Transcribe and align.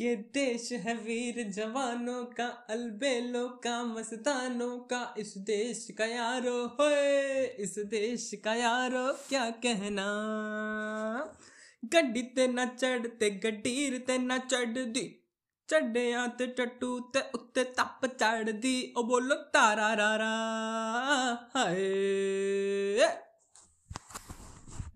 ये 0.00 0.16
देश 0.16 0.72
है 0.72 0.94
वीर 0.94 1.50
जवानों 1.50 2.24
का, 2.24 2.46
अलबेलों 2.70 3.48
का, 3.48 3.84
मस्तानों 3.84 4.78
का, 4.78 5.14
इस 5.18 5.38
देश 5.38 5.88
का 5.98 6.04
यारो, 6.04 6.66
होए, 6.66 7.46
इस 7.46 7.78
देश 7.78 8.30
का 8.44 8.54
यारो, 8.54 9.12
क्या 9.28 9.50
कहना? 9.50 10.04
गड्डी 11.84 12.22
ते 12.22 12.46
ना 12.48 12.64
चढ़ते 12.64 13.30
गड्डीर 13.30 13.98
ते 13.98 14.18
ना 14.18 14.38
चढ़ 14.38 14.78
दी 14.78 15.24
चढ़िया 15.70 16.26
ते 16.26 16.46
टट्टू 16.46 17.00
ते 17.00 17.20
उत्ते 17.34 17.64
तप 17.64 18.00
चढ़ 18.20 18.50
दी 18.50 18.94
ओ 18.98 19.02
बोलो 19.02 19.34
तारा 19.34 19.94
रा 19.94 20.16
रा 20.16 20.32
हाय। 21.56 21.76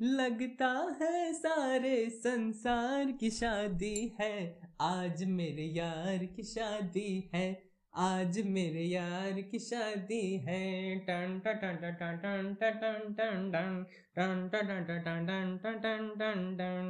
लगता 0.02 0.96
है 1.02 1.32
सारे 1.32 2.10
संसार 2.10 3.12
की 3.12 3.30
शादी 3.30 4.16
है 4.20 4.71
आज 4.82 5.22
मेरे 5.24 5.62
यार 5.62 6.24
की 6.26 6.42
शादी 6.42 7.30
है 7.34 7.46
आज 7.94 8.38
मेरे 8.46 8.82
यार 8.82 9.40
की 9.40 9.58
शादी 9.58 10.20
है 10.36 10.62
टन 10.98 11.38
टन 11.38 11.58
टन 11.62 11.76
टन 11.82 12.16
टन 12.20 12.54
टन 12.54 13.12
टन 13.12 13.50
टन 13.52 13.84
टन 14.16 14.48
टन 14.48 14.48
टन 14.48 14.84
टन 14.86 15.04
टन 15.04 15.26
टन 15.26 15.58
टन 15.62 15.78
टन 15.82 16.08
टन 16.18 16.56
टन 16.56 16.88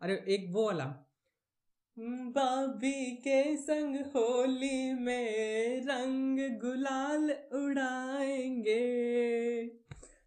अरे 0.00 0.14
एक 0.28 0.46
वो 0.50 0.64
वाला 0.66 0.84
बाबी 2.34 3.16
के 3.16 3.42
संग 3.56 3.96
होली 4.16 4.92
में 5.00 5.80
रंग 5.86 6.38
गुलाल 6.60 7.30
उड़ाएँगे 7.54 8.82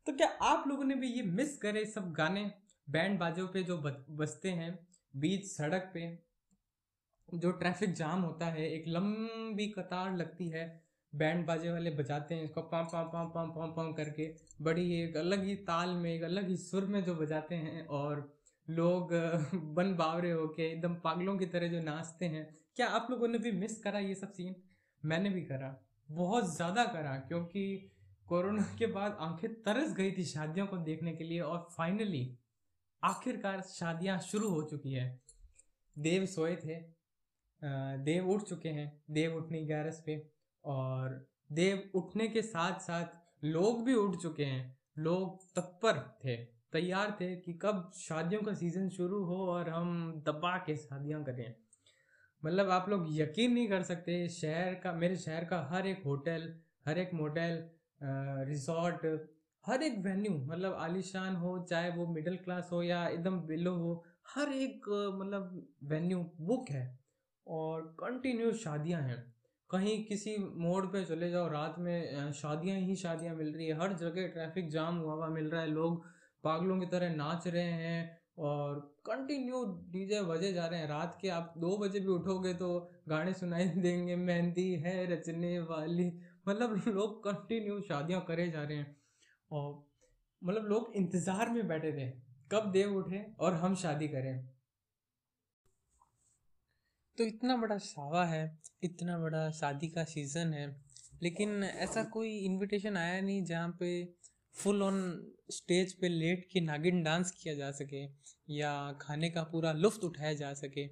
तो 0.08 0.14
क्या 0.14 0.28
आप 0.44 0.64
लोगों 0.68 0.84
ने 0.84 0.96
भी 0.96 1.08
ये 1.08 1.22
मिस 1.34 1.58
करे 1.58 1.86
सब 1.86 2.12
गाने 2.14 2.52
बैंड 2.90 3.20
बाजों 3.20 3.48
पे 3.48 3.64
जो 3.64 3.78
बजते 3.78 4.50
हैं 4.52 4.72
बीच 5.14 5.46
सड़क 5.48 5.92
पे 5.94 6.08
जो 7.30 7.52
ट्रैफ़िक 7.52 7.94
जाम 7.94 8.22
होता 8.22 8.46
है, 8.46 8.70
एक 8.70 8.84
लंबी 8.88 9.68
कतार 9.68 10.16
लगती 10.18 10.48
है, 10.50 10.66
बैंड 11.14 11.46
बाजे 11.46 11.72
वाले 11.72 11.90
बजाते 11.92 12.36
हैं, 12.36 12.44
इसको 12.44 12.62
पम 12.62 12.84
पम 12.84 13.04
पम 13.04 13.30
पम 13.30 13.52
पम 13.52 13.74
पम 13.74 13.92
करके 13.94 14.34
बड़ी 14.62 14.92
एक 15.02 15.18
अलग 15.18 15.44
ही 15.44 15.56
ताल 15.56 15.90
में, 15.90 16.14
एक 16.14 16.24
अलग 16.24 16.50
ही 16.50 16.58
सुर 16.58 16.86
में 16.86 17.04
जो 17.04 17.16
बजाते 17.16 17.56
हैं 17.56 17.86
और 17.88 18.30
लोग 18.68 19.14
बन 19.76 19.96
बावरे 19.96 20.32
होके, 20.32 20.72
एकदम 20.72 20.96
पागलों 20.96 21.38
की 21.38 21.46
तरह 21.46 21.68
जो 21.68 21.82
नाचते 21.82 22.26
हैं। 22.26 22.46
क्या 22.76 22.88
आप 22.88 23.08
लोगों 23.12 23.28
ने 23.28 23.38
भी 23.38 23.52
मिस 23.52 23.82
करा 23.84 24.00
ये 24.00 24.16
सब 24.16 24.32
सीन 24.32 24.56
मैंने 25.04 25.30
भी 25.30 25.42
करा। 25.42 25.76
बहुत 26.10 26.56
ज़्यादा 26.56 26.86
करा, 26.86 27.16
क्योंकि 27.18 27.92
कोरोना 28.28 28.64
के 28.80 28.88
बाद 28.88 29.18
आँखें 29.22 29.54
तरस 29.64 29.94
गई 29.94 30.12
थी 30.12 30.24
शादियों 30.26 30.68
को 30.68 30.78
देखने 30.78 31.12
के 31.12 31.24
लिए 31.24 31.40
और 31.40 31.68
फाइनली 31.78 32.24
आखिरकार 33.04 33.62
शादियाँ 33.70 34.20
शुरू 34.22 34.50
हो 34.50 34.62
चुकी 34.64 34.94
है। 34.94 35.08
देव 35.96 36.26
सोए 36.26 36.56
थे 36.56 36.82
देव 38.02 38.30
उठ 38.30 38.42
चुके 38.44 38.70
हैं, 38.70 39.02
देव 39.12 39.36
उठने 39.36 39.62
ग्यारस 39.66 40.02
पे, 40.06 40.16
और 40.64 41.26
देव 41.52 41.92
उठने 41.96 42.28
के 42.28 42.42
साथ 42.42 42.80
साथ 42.80 43.46
लोग 43.46 43.84
भी 43.86 43.94
उठ 43.94 44.16
चुके 44.16 44.46
हैं, 44.46 44.78
लोग 45.00 45.44
तत्पर 45.56 46.00
थे, 46.24 46.36
तैयार 46.74 47.16
थे 47.22 47.36
कि 47.36 47.54
कब 47.54 47.92
शादियों 47.98 48.42
का 48.42 48.54
सीज़न 48.54 48.90
शुरू 48.90 49.24
हो 49.26 49.38
और 49.48 49.70
हम 49.70 50.24
दबा 50.28 50.56
के 50.58 50.76
शादियाँ 50.78 51.24
करें। 51.24 51.54
मतलब 52.44 52.70
आप 52.70 52.90
लोग 52.90 53.06
यकीन 53.10 53.54
नहीं 53.54 53.68
कर 53.68 53.84
सकते, 53.84 54.28
शहर 54.30 54.74
का, 54.74 54.94
मेरे 54.94 55.18
शहर 55.18 55.46
का 55.46 55.62
हर 55.72 55.88
एक 55.88 56.04
होटल, 56.06 56.54
हर 56.88 56.98
एक 56.98 57.14
मोटेल 57.14 57.64
रिजॉर्ट 58.50 59.06
हर 59.66 59.84
एक 59.84 59.98
वेन्यू 60.00 60.32
मतलब 60.34 60.74
आलिशान 60.74 61.36
हो, 61.36 61.60
चाहे 61.70 61.90
वो 61.90 62.08
मिडिल 62.08 62.38
क्लास 62.38 62.70
हो 62.72 62.82
या 62.84 63.08
एकदम 63.08 63.40
बिलो 63.42 63.76
हो, 63.76 64.04
हर 64.36 64.52
एक 64.54 64.90
मतलब 65.20 65.68
वेन्यू 65.84 66.20
बुक 66.42 66.70
है 66.70 67.00
और 67.48 67.82
कंटिन्यू 68.00 68.52
शादियाँ 68.54 69.02
हैं। 69.02 69.34
कहीं 69.70 70.04
किसी 70.06 70.36
मोड़ 70.38 70.86
पे 70.86 71.04
चले 71.06 71.30
जाओ, 71.32 71.48
रात 71.48 71.76
में 71.80 72.32
शादियाँ 72.34 72.78
ही 72.78 72.96
शादियाँ 72.96 73.36
मिल 73.36 73.54
रही 73.54 73.68
है। 73.68 73.80
हर 73.80 73.94
जगह 73.94 74.28
ट्रैफ़िक 74.28 74.70
जाम 74.70 74.98
हुआ 74.98 75.14
हुआ 75.14 75.28
मिल 75.28 75.50
रहा 75.50 75.62
है। 75.62 75.68
लोग 75.68 76.06
पागलों 76.44 76.80
की 76.80 76.86
तरह 76.86 77.16
नाच 77.16 77.48
रहे 77.48 77.64
हैं 77.64 78.20
और 78.40 78.80
कंटिन्यू 79.06 79.64
डीजे 79.92 80.22
बजे 80.22 80.52
जा 80.54 80.66
रहे 80.68 80.80
हैं। 80.80 80.88
रात 80.88 81.18
के 81.22 81.30
आप 81.30 81.54
दो 81.58 81.78
बजे 81.78 82.00
भी 82.00 82.08
उठोगे 82.08 82.54
तो 82.54 82.70
गाने 83.10 83.34
सुनाई 83.34 83.66
देंगे, 83.86 84.16
मेहंदी 84.16 84.72
है 84.76 85.06
रचने 85.14 85.60
वाली। 85.60 86.12
मतलब 86.48 86.82
लोग 86.88 87.24
कंटिन्यू 87.24 87.82
शादियाँ 87.82 88.22
करे 88.28 88.50
जा 88.52 88.64
रहे 88.64 88.78
हैं। 88.78 89.03
और 89.54 89.72
मतलब 90.42 90.66
लोग 90.66 90.94
इंतज़ार 90.96 91.50
में 91.50 91.68
बैठे 91.68 91.92
थे, 91.92 92.10
कब 92.52 92.72
देव 92.72 92.96
उठे 92.98 93.26
और 93.40 93.54
हम 93.56 93.76
शादी 93.76 94.08
करें। 94.08 94.48
तो 97.18 97.24
इतना 97.24 97.56
बड़ा 97.58 97.78
सावा 97.78 98.26
है, 98.26 98.60
इतना 98.84 99.18
बड़ा 99.20 99.50
शादी 99.52 99.88
का 99.88 100.04
सीज़न 100.06 100.54
है, 100.54 100.68
लेकिन 101.24 101.64
ऐसा 101.64 102.04
कोई 102.14 102.38
इनविटेशन 102.38 102.98
आया 102.98 103.20
नहीं 103.22 103.44
जहाँ 103.46 103.70
पे 103.80 103.92
फुल 104.56 104.82
ऑन 104.84 104.98
स्टेज 105.52 105.94
पे 105.94 106.10
लेट 106.10 106.48
के 106.52 106.62
नागिन 106.62 107.04
डांस 107.04 107.32
किया 107.32 107.54
जा 107.56 107.72
सके 107.72 108.04
या 108.50 108.72
खाने 109.02 109.30
का 109.30 109.44
पूरा 109.44 109.72
लुफ्त 109.74 110.04
उठाया 110.04 110.34
जा 110.34 110.54
सके। 110.54 110.88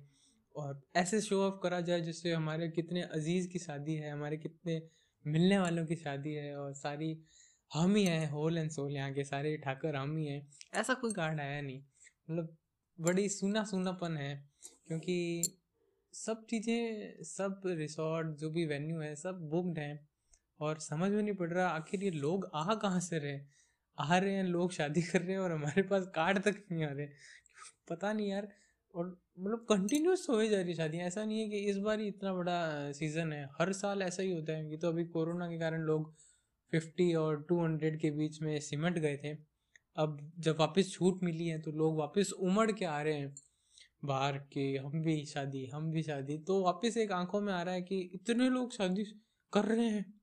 और 0.55 0.81
ऐसे 0.95 1.19
शो 1.21 1.41
ऑफ़ 1.41 1.59
करा 1.63 1.79
जाए 1.81 2.01
जिससे 2.01 2.33
हमारे 2.33 2.67
कितने 2.69 3.01
अज़ीज़ 3.03 3.47
की 3.49 3.59
शादी 3.59 3.95
है, 3.95 4.11
हमारे 4.11 4.37
कितने 4.37 4.81
मिलने 5.25 5.57
वालों 5.59 5.85
की 5.85 5.95
शादी 5.95 6.33
है 6.33 6.55
और 6.57 6.73
सारी 6.73 7.13
हम 7.71 7.95
ही 7.95 8.03
हैं, 8.05 8.29
होल 8.29 8.57
एंड 8.57 8.69
सोल 8.71 8.91
यहाँ 8.91 9.13
के 9.13 9.23
सारे 9.23 9.55
ठाकर 9.57 9.95
हम 9.95 10.15
ही 10.17 10.25
हैं। 10.25 10.47
ऐसा 10.73 10.93
कोई 10.93 11.13
कार्ड 11.13 11.39
आया 11.39 11.61
नहीं। 11.61 11.79
मतलब 12.29 12.55
बड़ी 12.99 13.27
सूना 13.29 13.63
सूनापन 13.63 14.17
है, 14.17 14.33
क्योंकि 14.87 15.43
सब 16.13 16.45
चीज़ें, 16.49 17.23
सब 17.25 17.61
रिसोर्ट, 17.67 18.35
जो 18.37 18.49
भी 18.49 18.65
वेन्यू 18.65 18.99
है, 18.99 19.15
सब 19.15 19.39
बुकड 19.49 19.79
हैं, 19.79 20.07
और 20.59 20.79
समझ 20.79 21.11
में 21.11 21.21
नहीं 21.23 21.35
पड़ 21.35 21.49
रहा 21.49 21.67
आखिर 21.69 22.03
ये 22.03 22.11
लोग 22.11 22.49
आ 22.55 22.73
कहाँ 22.75 22.99
से 22.99 23.19
रहे 23.19 23.39
आ 23.97 24.17
रहे 24.17 24.33
हैं, 24.33 24.43
लोग 24.43 24.71
शादी 24.71 25.01
कर 25.01 25.21
रहे 25.21 25.31
हैं, 25.31 25.39
और 25.39 25.51
हमारे 25.51 25.81
पास 25.83 26.05
कार्ड 26.15 26.39
तक 26.39 26.63
नहीं 26.71 26.83
आ 26.85 26.91
रहे 26.91 27.07
पता 27.89 28.11
नहीं 28.13 28.29
यार, 28.29 28.47
और 28.95 29.05
मतलब 29.39 29.65
कंटिन्यूस 29.69 30.25
हो 30.29 30.43
जा 30.45 30.61
रही 30.61 30.73
शादियाँ। 30.75 31.07
ऐसा 31.07 31.23
नहीं 31.25 31.39
है 31.39 31.47
कि 31.49 31.57
इस 31.69 31.77
बार 31.79 31.99
ही 31.99 32.07
इतना 32.07 32.33
बड़ा 32.33 32.91
सीज़न 32.91 33.33
है। 33.33 33.43
हर 33.59 33.71
साल 33.73 34.01
ऐसा 34.01 34.23
ही 34.23 34.31
होता 34.31 34.53
है, 34.53 34.69
कि 34.69 34.77
तो 34.77 34.87
अभी 34.87 35.05
कोरोना 35.07 35.47
के 35.49 35.59
कारण 35.59 35.81
लोग 35.83 36.13
फिफ्टी 36.71 37.13
और 37.13 37.45
टू 37.49 37.63
हंड्रेड 37.63 37.99
के 37.99 38.11
बीच 38.11 38.41
में 38.41 38.59
सिमट 38.59 38.99
गए 38.99 39.17
थे। 39.17 39.37
अब 39.95 40.31
जब 40.39 40.57
वापस 40.59 40.91
छूट 40.91 41.23
मिली 41.23 41.47
है 41.47 41.61
तो 41.61 41.71
लोग 41.71 41.97
वापस 41.97 42.31
उमड़ 42.31 42.71
के 42.71 42.85
आ 42.85 43.01
रहे 43.01 43.13
हैं। 43.13 43.35
बाहर 44.05 44.37
के, 44.37 44.77
हम 44.77 45.01
भी 45.01 45.25
शादी, 45.25 45.65
हम 45.65 45.91
भी 45.91 46.03
शादी। 46.03 46.37
तो 46.37 46.63
वापस 46.63 46.97
एक 46.97 47.11
आँखों 47.11 47.41
में 47.41 47.53
आ 47.53 47.61
रहा 47.61 47.73
है 47.73 47.81
कि 47.81 47.99
इतने 47.99 48.49
लोग 48.49 48.73
शादी 48.73 49.03
कर 49.53 49.65
रहे 49.65 49.89
हैं। 49.89 50.21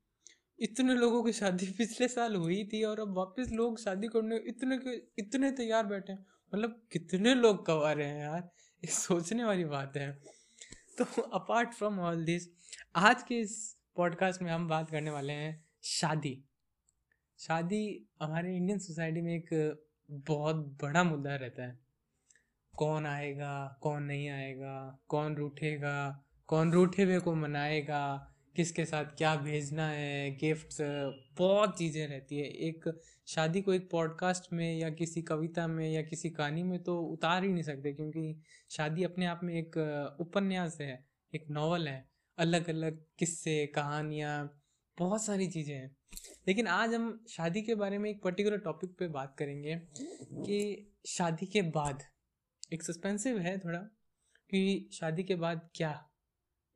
इतने 0.61 0.95
लोगों 0.95 1.25
की 1.25 1.33
शादी 1.33 1.67
पिछले 1.79 2.09
साल 2.09 2.35
हुई 2.35 2.65
थी 2.65 2.85
और 2.85 3.01
अब 3.01 3.17
वापस 3.17 3.51
लोग 3.53 3.79
शादी 3.79 4.09
करने 4.09 4.37
इतने 4.37 4.79
के, 4.79 5.23
इतने 5.23 5.53
तैयार 5.53 5.87
बैठे 5.87 6.13
हैं। 6.13 6.27
मतलब 6.55 6.83
कितने 6.93 7.35
लोग 7.35 7.67
कमा 7.67 7.93
रहे 7.93 8.09
हैं 8.09 8.21
यार? 8.21 8.51
ये 8.85 8.87
सोचने 8.87 9.45
वाली 9.45 9.65
बात 9.65 9.97
है। 9.97 10.23
तो 10.99 11.23
अपार्ट 11.23 11.75
फ्रॉम 11.75 11.99
ऑल 12.01 12.25
दिस 12.25 12.43
आज 12.97 13.23
के 13.23 13.41
इस 13.41 13.79
पॉडकास्ट 13.97 14.43
में 14.43 14.53
हम 14.53 14.69
बात 14.69 14.91
करने 14.91 15.11
वाले 15.11 15.33
हैं 15.33 15.68
शादी। 15.83 16.45
शादी 17.39 18.09
हमारे 18.23 18.57
इंडियन 18.57 18.79
सोसाइटी 18.79 19.21
में 19.21 19.35
एक 19.35 19.49
बहुत 20.11 20.57
बड़ा 20.83 21.05
मुद्दा 21.05 21.37
रहता 21.37 21.63
है। 21.63 21.79
कौन 22.75 23.07
आएगा, 23.07 23.79
कौन 23.83 24.03
नहीं 24.03 24.29
आएगा, 24.29 24.99
कौन 25.09 25.37
रूठेगा, 25.37 26.25
कौन 26.47 26.73
रूठे 26.73 27.03
हुए 27.03 27.19
को 27.19 27.35
मनाएगा, 27.35 28.35
किसके 28.57 28.85
साथ 28.85 29.05
क्या 29.05 29.37
भेजना 29.37 29.89
है 29.89 30.31
गिफ्ट्स 30.37 30.79
बहुत 31.39 31.79
चीज़ें 31.79 32.09
रहती 32.09 32.39
है। 32.39 32.45
एक 32.45 33.01
शादी 33.27 33.63
को 33.63 33.75
एक 33.75 33.91
पॉडकास्ट 33.91 34.53
में 34.53 34.79
या 34.79 34.91
किसी 34.91 35.23
कविता 35.23 35.67
में 35.67 35.91
या 35.91 36.03
किसी 36.03 36.31
कहानी 36.31 36.63
में 36.63 36.83
तो 36.83 37.01
उतार 37.03 37.45
ही 37.45 37.53
नहीं 37.53 37.63
सकते 37.63 37.93
क्योंकि 37.93 38.43
शादी 38.71 39.05
अपने 39.05 39.27
आप 39.27 39.41
में 39.45 39.55
एक 39.55 39.77
उपन्यास 40.21 40.81
है, 40.81 41.05
एक 41.35 41.47
नॉवल 41.51 41.89
है। 41.89 42.09
अलग 42.39 42.69
अलग 42.69 43.05
किस्से, 43.19 43.67
कहानियाँ 43.67 44.58
बहुत 44.99 45.25
सारी 45.25 45.47
चीज़ें 45.49 45.75
हैं। 45.75 45.97
लेकिन 46.49 46.67
आज 46.67 46.95
हम 46.95 47.25
शादी 47.29 47.63
के 47.63 47.75
बारे 47.75 47.99
में 47.99 48.11
एक 48.11 48.23
पर्टिकुलर 48.23 48.59
टॉपिक 48.59 48.91
पे 48.99 49.09
बात 49.09 49.37
करेंगे 49.39 49.77
कि 50.23 50.91
शादी 51.07 51.47
के 51.47 51.63
बाद, 51.63 52.03
एक 52.73 52.83
सस्पेंसिव 52.83 53.39
है 53.39 53.59
थोड़ा, 53.59 53.79
कि 54.51 54.91
शादी 54.93 55.23
के 55.23 55.35
बाद 55.35 55.71
क्या? 55.75 56.11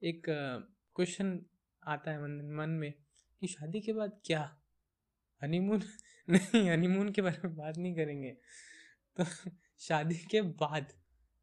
एक 0.05 0.23
क्वेश्चन 0.97 1.47
आता 1.87 2.11
है 2.11 2.23
मन 2.23 2.55
मन 2.55 2.71
में 2.71 2.95
कि 3.41 3.47
शादी 3.47 3.81
के 3.81 3.93
बाद 3.93 4.21
क्या? 4.25 4.61
हनीमून 5.43 5.83
नहीं 6.31 6.71
हनीमून 6.71 7.13
के 7.13 7.23
बारे 7.23 7.41
में 7.45 7.57
बात 7.57 7.79
नहीं 7.79 7.95
करेंगे। 7.95 8.31
तो 9.21 9.25
शादी 9.79 10.15
के 10.15 10.43
बाद, 10.43 10.93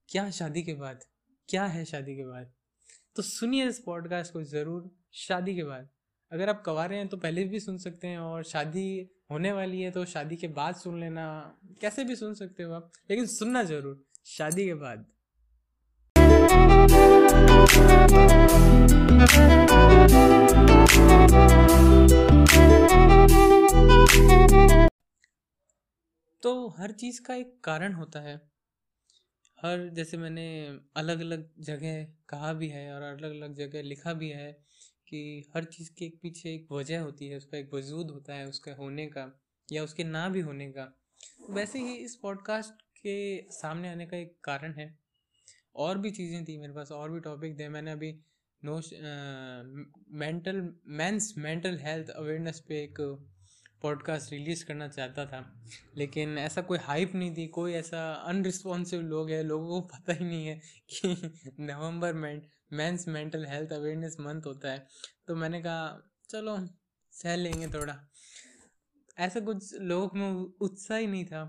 क्या 0.09 0.31
शादी 0.31 0.63
के 0.63 0.73
बाद? 0.73 1.03
क्या 1.49 1.65
है 1.65 1.85
शादी 1.85 2.15
के 2.15 2.25
बाद? 2.25 2.53
तो 3.15 3.21
सुनिए 3.21 3.67
इस 3.67 3.79
पॉडकास्ट 3.79 4.33
को 4.33 4.43
ज़रूर, 4.43 4.95
शादी 5.13 5.55
के 5.55 5.63
बाद। 5.63 5.89
अगर 6.31 6.49
आप 6.49 6.61
कवा 6.65 6.85
रहे 6.85 6.97
हैं 6.97 7.07
तो 7.07 7.17
पहले 7.17 7.43
भी 7.43 7.59
सुन 7.59 7.77
सकते 7.77 8.07
हैं 8.07 8.17
और 8.19 8.43
शादी 8.43 9.09
होने 9.31 9.51
वाली 9.51 9.81
है 9.81 9.91
तो 9.91 10.03
शादी 10.05 10.35
के 10.35 10.47
बाद 10.49 10.75
सुन 10.75 10.99
लेना। 10.99 11.25
कैसे 11.81 12.03
भी 12.03 12.15
सुन 12.15 12.33
सकते 12.33 12.63
हो 12.63 12.73
आप, 12.73 12.91
लेकिन 13.09 13.25
सुनना 13.27 13.63
ज़रूर, 13.63 14.03
शादी 14.27 14.65
के 14.65 14.73
बाद। 14.73 15.05
तो 26.43 26.67
हर 26.69 26.91
चीज़ 26.91 27.21
का 27.21 27.35
एक 27.35 27.59
कारण 27.63 27.93
होता 27.93 28.19
है। 28.19 28.35
हर, 29.59 29.89
जैसे 29.93 30.17
मैंने 30.17 30.45
अलग 30.95 31.19
अलग 31.21 31.49
जगह 31.61 32.03
कहा 32.29 32.53
भी 32.53 32.67
है 32.67 32.91
और 32.93 33.01
अलग 33.03 33.31
अलग 33.31 33.55
जगह 33.55 33.81
लिखा 33.83 34.13
भी 34.13 34.29
है 34.29 34.51
कि 35.09 35.51
हर 35.55 35.63
चीज़ 35.63 35.91
के 35.97 36.05
एक 36.05 36.19
पीछे 36.21 36.53
एक 36.55 36.71
वजह 36.71 37.01
होती 37.01 37.27
है, 37.27 37.37
उसका 37.37 37.57
एक 37.57 37.73
वजूद 37.73 38.11
होता 38.11 38.33
है 38.33 38.47
उसका 38.47 38.73
होने 38.73 39.05
का 39.07 39.41
या 39.71 39.83
उसके 39.83 40.03
ना 40.03 40.29
भी 40.29 40.39
होने 40.39 40.71
का। 40.71 40.99
वैसे 41.49 41.79
ही 41.79 41.95
इस 41.95 42.15
पॉडकास्ट 42.15 42.81
के 42.81 43.41
सामने 43.51 43.89
आने 43.89 44.05
का 44.05 44.17
एक 44.17 44.35
कारण 44.43 44.73
है। 44.73 44.99
और 45.75 45.97
भी 45.97 46.11
चीज़ें 46.11 46.45
थी 46.45 46.57
मेरे 46.57 46.73
पास, 46.73 46.91
और 46.91 47.11
भी 47.11 47.19
टॉपिक 47.19 47.59
थे। 47.59 47.69
मैंने 47.69 47.91
अभी 47.91 48.19
no 48.65 48.81
mental 50.11 50.73
men's 50.87 51.33
mental 51.37 51.77
health 51.77 52.09
awareness 52.09 52.59
पे 52.59 52.83
एक 52.83 52.95
पॉडकास्ट 53.81 54.31
रिलीज़ 54.31 54.65
करना 54.65 54.87
चाहता 54.87 55.25
था। 55.25 55.65
लेकिन 55.97 56.37
ऐसा 56.37 56.61
कोई 56.61 56.77
हाइप 56.77 57.15
नहीं 57.15 57.37
थी, 57.37 57.47
कोई 57.47 57.73
ऐसा 57.73 58.13
अनरिस्पॉन्सिव 58.13 59.01
लोग 59.01 59.31
है, 59.31 59.43
लोगों 59.43 59.81
को 59.81 59.87
पता 59.87 60.13
ही 60.13 60.25
नहीं 60.25 60.47
है 60.47 60.61
कि 60.89 61.31
नवंबर 61.59 62.13
में 62.13 62.41
men's 62.71 63.07
mental 63.07 63.45
health 63.45 63.73
awareness 63.73 64.17
month 64.19 64.45
होता 64.45 64.71
है 64.71 64.85
तो 65.27 65.35
मैंने 65.35 65.61
कहा, 65.61 66.11
चलो, 66.29 66.57
सह 67.13 67.35
लेंगे 67.35 67.67
थोड़ा। 67.67 67.95
ऐसा 69.17 69.39
कुछ 69.39 69.73
लोगों 69.75 70.19
में 70.19 70.53
उत्साह 70.61 70.97
ही 70.97 71.07
नहीं 71.07 71.25
था 71.25 71.43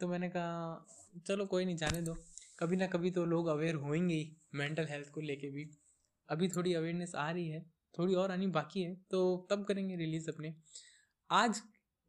तो 0.00 0.08
मैंने 0.08 0.28
कहा, 0.28 0.86
चलो, 1.26 1.46
कोई 1.46 1.64
नहीं, 1.64 1.76
जाने 1.76 2.02
दो। 2.02 2.16
कभी 2.58 2.76
ना 2.76 2.86
कभी 2.86 3.10
तो 3.10 3.24
लोग 3.24 3.46
अवेयर 3.46 3.74
होंगे 3.74 4.14
ही 4.14 4.36
मेंटल 4.54 4.86
हेल्थ 4.86 5.10
को 5.10 5.20
लेके 5.20 5.50
भी। 5.50 5.70
अभी 6.28 6.48
थोड़ी 6.48 6.74
अवेयरनेस 6.74 7.14
आ 7.14 7.30
रही 7.30 7.48
है, 7.48 7.60
थोड़ी 7.94 8.14
और 8.14 8.30
आनी 8.30 8.46
बाकी 8.48 8.82
है 8.82 8.94
तो 9.10 9.46
तब 9.50 9.64
करेंगे 9.64 9.96
रिलीज़ 9.96 10.30
अपने। 10.30 10.54
आज 11.30 11.60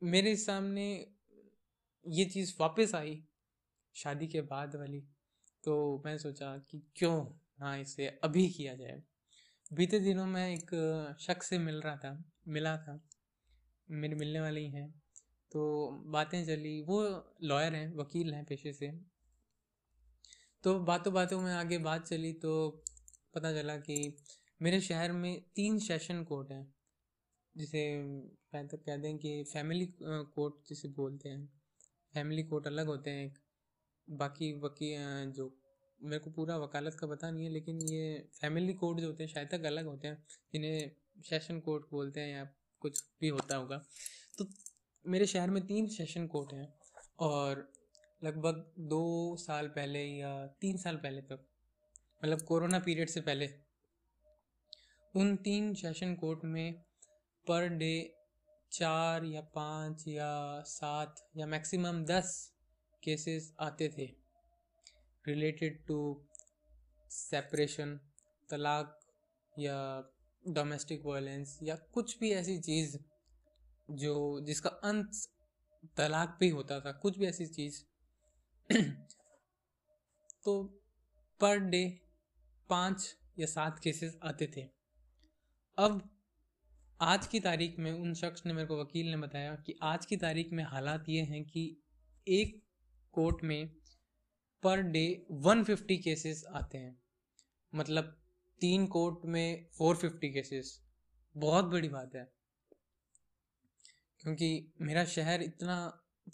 मेरे 0.01 0.35
सामने 0.35 0.87
ये 2.05 2.25
चीज़ 2.25 2.53
वापस 2.59 2.95
आई, 2.95 3.21
शादी 3.95 4.27
के 4.27 4.41
बाद 4.43 4.75
वाली 4.75 5.01
तो 5.63 6.01
मैं 6.05 6.17
सोचा 6.17 6.57
कि 6.69 6.81
क्यों? 6.95 7.25
हाँ 7.59 7.77
इसे 7.79 8.07
अभी 8.23 8.47
किया 8.49 8.73
जाए। 8.75 9.01
बीते 9.71 9.99
दिनों 9.99 10.25
में 10.27 10.47
एक 10.47 10.71
शख्स 11.19 11.49
से 11.49 11.57
मिल 11.59 11.81
रहा 11.81 11.95
था, 11.97 12.23
मिला 12.47 12.75
था। 12.77 12.99
मेरे 13.87 14.15
मिलने 14.15 14.41
वाले 14.41 14.61
ही 14.61 14.69
हैं। 14.71 14.89
तो 15.51 15.89
बातें 16.07 16.45
चली, 16.45 16.81
वो 16.81 17.01
लॉयर 17.43 17.75
हैं, 17.75 17.93
वकील 17.95 18.33
हैं 18.33 18.43
पेशे 18.45 18.73
से। 18.73 18.91
तो 20.63 20.79
बातों 20.81 21.13
बातों 21.13 21.41
में 21.41 21.51
आगे 21.53 21.77
बात 21.79 22.07
चली 22.07 22.31
तो 22.35 22.53
पता 23.33 23.51
चला 23.53 23.75
कि 23.79 24.15
मेरे 24.61 24.79
शहर 24.81 25.11
में 25.13 25.41
तीन 25.55 25.77
सेशन 25.79 26.23
कोर्ट 26.23 26.51
हैं, 26.51 26.65
जिसे 27.55 27.83
कह 28.55 28.97
दें 28.97 29.17
कि 29.17 29.43
फैमिली 29.43 29.85
कोर्ट 30.01 30.67
जिसे 30.69 30.87
बोलते 30.89 31.29
हैं। 31.29 31.45
फैमिली 32.13 32.43
कोर्ट 32.43 32.67
अलग 32.67 32.87
होते 32.87 33.09
हैं 33.09 33.25
एक, 33.25 33.37
बाकी 34.07 34.51
वकी 34.59 34.95
जो 35.31 35.47
मेरे 36.01 36.19
को 36.19 36.29
पूरा 36.31 36.57
वकालत 36.57 36.97
का 36.99 37.07
पता 37.07 37.29
नहीं 37.31 37.45
है, 37.45 37.49
लेकिन 37.51 37.81
ये 37.83 38.29
फैमिली 38.41 38.73
कोर्ट 38.73 38.99
जो 38.99 39.07
होते 39.07 39.23
हैं, 39.23 39.29
शायद 39.29 39.49
तक 39.51 39.65
अलग 39.65 39.85
होते 39.85 40.07
हैं, 40.07 40.23
जिन्हें 40.53 40.91
सेशन 41.25 41.59
कोर्ट 41.59 41.85
बोलते 41.91 42.21
हैं 42.21 42.29
या 42.29 42.43
कुछ 42.81 43.03
भी 43.21 43.27
होता 43.29 43.55
होगा। 43.55 43.77
तो 44.37 44.47
मेरे 45.05 45.25
शहर 45.25 45.49
में 45.49 45.65
तीन 45.67 45.87
सेशन 45.87 46.27
कोर्ट 46.27 46.53
हैं, 46.53 46.67
और 47.19 47.67
लगभग 48.21 48.65
दो 48.89 49.35
साल 49.39 49.67
पहले 49.67 50.03
या 50.03 50.35
तीन 50.61 50.77
साल 50.77 50.95
पहले 50.97 51.21
तक 51.23 51.45
मतलब 52.23 52.41
कोरोना 52.41 52.79
पीरियड 52.79 53.09
से 53.09 53.21
पहले, 53.21 53.49
उन 55.15 55.35
तीन 55.35 55.73
सेशन 55.75 56.13
कोर्ट 56.15 56.45
में 56.45 56.73
पर 57.47 57.67
डे 57.69 57.93
चार 58.71 59.25
या 59.25 59.41
पाँच 59.55 60.03
या 60.07 60.61
सात 60.67 61.27
या 61.37 61.45
मैक्सिमम 61.47 62.03
दस 62.05 62.31
केसेस 63.03 63.53
आते 63.59 63.89
थे। 63.89 64.07
रिलेटेड 65.27 65.85
टू 65.85 66.27
सेपरेशन 67.09 67.99
तलाक 68.49 68.99
या 69.59 70.09
डोमेस्टिक 70.47 71.05
वायलेंस 71.05 71.59
या 71.63 71.75
कुछ 71.75 72.19
भी 72.19 72.31
ऐसी 72.31 72.59
चीज़ 72.59 72.97
जो 73.91 74.41
जिसका 74.41 74.69
अंत 74.69 75.11
तलाक 75.97 76.37
पे 76.39 76.49
होता 76.49 76.79
था, 76.79 76.91
कुछ 76.91 77.19
भी 77.19 77.25
ऐसी 77.25 77.45
चीज़। 77.45 77.83
तो 80.43 80.63
पर 81.41 81.59
डे 81.59 82.01
पाँच 82.69 83.15
या 83.39 83.45
सात 83.45 83.79
केसेस 83.79 84.19
आते 84.23 84.47
थे। 84.57 84.61
अब 85.77 86.09
आज 87.01 87.27
की 87.27 87.39
तारीख 87.39 87.79
में 87.79 87.91
उन 87.91 88.13
शख्स 88.13 88.45
ने 88.45 88.53
मेरे 88.53 88.67
को 88.67 88.81
वकील 88.81 89.07
ने 89.07 89.17
बताया 89.17 89.55
कि 89.55 89.75
आज 89.81 90.05
की 90.05 90.17
तारीख 90.17 90.49
में 90.51 90.63
हालात 90.63 91.05
ये 91.09 91.21
हैं 91.21 91.43
कि 91.43 91.83
एक 92.27 92.63
कोर्ट 93.11 93.43
में 93.43 93.76
पर 94.67 94.81
डे 94.81 95.03
150 95.31 95.97
केसेस 95.97 96.43
आते 96.51 96.77
हैं। 96.77 96.99
मतलब 97.75 98.17
तीन 98.61 98.87
कोर्ट 98.87 99.25
में 99.25 99.67
450 99.71 100.29
केसेस 100.33 100.81
बहुत 101.37 101.65
बड़ी 101.65 101.89
बात 101.89 102.15
है। 102.15 102.25
क्योंकि 104.19 104.49
मेरा 104.81 105.05
शहर 105.05 105.41
इतना, 105.41 105.77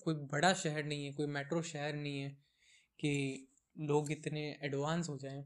कोई 0.03 0.15
बड़ा 0.15 0.53
शहर 0.53 0.83
नहीं 0.83 1.05
है, 1.05 1.13
कोई 1.13 1.27
मेट्रो 1.27 1.61
शहर 1.61 1.93
नहीं 1.95 2.19
है 2.19 2.29
कि 2.99 3.13
लोग 3.79 4.11
इतने 4.11 4.57
एडवांस 4.63 5.09
हो 5.09 5.17
जाएँ 5.17 5.45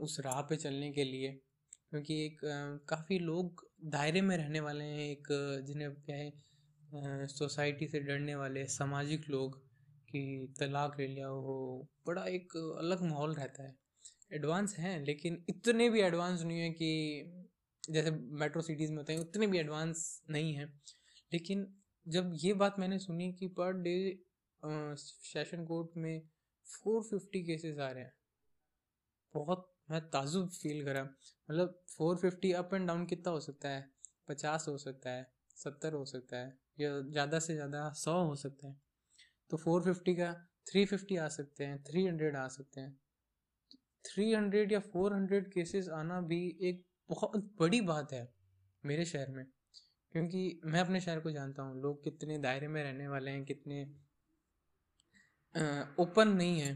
उस 0.00 0.20
राह 0.20 0.40
पे 0.40 0.56
चलने 0.56 0.92
के 0.92 1.04
लिए। 1.04 1.32
क्योंकि 1.90 2.26
एक 2.26 2.40
काफ़ी 2.88 3.18
लोग 3.18 3.70
दायरे 3.84 4.20
में 4.20 4.36
रहने 4.36 4.60
वाले 4.60 4.84
हैं, 4.84 5.10
एक, 5.10 5.28
जिन्हें 5.66 5.94
क्या 5.94 6.16
है 6.16 6.32
सोसाइटी 7.26 7.88
से 7.88 8.00
डरने 8.00 8.34
वाले, 8.34 8.66
सामाजिक 8.66 9.28
लोग। 9.30 9.71
कि 10.12 10.54
तलाक 10.58 10.98
ले 10.98 11.06
लिया 11.06 11.26
हो, 11.26 11.88
बड़ा 12.06 12.24
एक 12.28 12.56
अलग 12.78 13.02
माहौल 13.02 13.34
रहता 13.34 13.62
है। 13.62 13.74
एडवांस 14.32 14.76
हैं, 14.78 14.98
लेकिन 15.04 15.44
इतने 15.48 15.88
भी 15.90 16.00
एडवांस 16.00 16.42
नहीं 16.42 16.60
है 16.60 16.70
कि 16.72 16.90
जैसे 17.84 18.10
मेट्रो 18.40 18.62
सिटीज़ 18.62 18.90
में 18.90 18.98
होते 18.98 19.12
हैं, 19.12 19.20
उतने 19.20 19.46
भी 19.46 19.58
एडवांस 19.58 20.22
नहीं 20.30 20.54
हैं। 20.54 20.66
लेकिन 21.32 21.66
जब 22.06 22.32
ये 22.36 22.52
बात 22.54 22.78
मैंने 22.78 22.98
सुनी 22.98 23.32
कि 23.32 23.46
पर 23.58 23.72
डे 23.82 23.96
सेशन 24.62 25.64
कोर्ट 25.64 25.96
में 25.96 26.22
फोर 26.66 27.02
फिफ्टी 27.02 27.42
केसेस 27.44 27.78
आ 27.78 27.90
रहे 27.90 28.04
हैं, 28.04 28.12
बहुत 29.34 29.68
मैं 29.90 30.00
ताजुब 30.10 30.48
फील 30.52 30.84
करा 30.84 31.02
मतलब 31.02 31.78
four 31.88 32.16
fifty 32.16 32.52
up 32.52 32.74
and 32.74 32.86
down 32.86 33.04
कितना 33.06 33.32
हो 33.32 33.40
सकता 33.40 33.68
है? 33.68 33.88
पचास 34.28 34.66
हो 34.68 34.76
सकता 34.78 35.10
है? 35.10 35.26
सत्तर 35.56 35.92
हो 35.92 36.04
सकता 36.04 36.36
है? 36.36 36.56
या 36.80 37.00
ज़्यादा 37.02 37.38
से 37.38 37.54
ज़्यादा 37.54 37.88
सौ 37.96 38.12
हो 38.24 38.34
सकता 38.36 38.68
है? 38.68 38.76
तो 39.52 39.56
फोर 39.56 39.82
फिफ्टी 39.82 40.14
का 40.14 40.32
थ्री 40.66 40.84
फिफ्टी 40.84 41.16
आ 41.16 41.26
सकते 41.28 41.64
हैं 41.64 41.82
थ्री 41.84 42.06
हंड्रेड 42.06 42.36
आ 42.36 42.46
सकते 42.48 42.80
हैं। 42.80 42.92
थ्री 44.04 44.32
हंड्रेड 44.32 44.72
या 44.72 44.78
फोर 44.82 45.14
हंड्रेड 45.14 45.50
केसेस 45.52 45.88
आना 45.88 46.20
भी 46.20 46.38
एक 46.62 46.84
बहुत 47.10 47.52
बड़ी 47.60 47.80
बात 47.80 48.12
है 48.12 48.22
मेरे 48.84 49.04
शहर 49.04 49.30
में, 49.30 49.44
क्योंकि 50.14 50.60
मैं 50.64 50.80
अपने 50.80 51.00
शहर 51.00 51.20
को 51.20 51.30
जानता 51.30 51.62
हूँ, 51.62 51.80
लोग 51.82 52.02
कितने 52.04 52.38
दायरे 52.38 52.68
में 52.68 52.82
रहने 52.82 53.08
वाले 53.08 53.30
हैं, 53.30 53.44
कितने 53.44 53.82
ओपन 55.98 56.28
नहीं 56.28 56.60
है। 56.60 56.74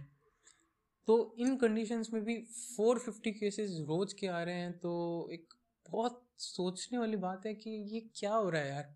तो 1.08 1.34
इन 1.38 1.56
कंडीशंस 1.56 2.10
में 2.12 2.22
भी 2.24 2.36
450 2.46 3.32
केसेस 3.32 3.70
रोज 3.88 4.12
के 4.12 4.26
आ 4.28 4.42
रहे 4.42 4.54
हैं 4.54 4.78
तो 4.78 4.92
एक 5.32 5.54
बहुत 5.86 6.22
सोचने 6.38 6.98
वाली 6.98 7.16
बात 7.16 7.46
है 7.46 7.54
कि 7.54 7.70
ये 7.94 8.00
क्या 8.16 8.32
हो 8.32 8.50
रहा 8.50 8.62
है 8.62 8.68
यार? 8.68 8.94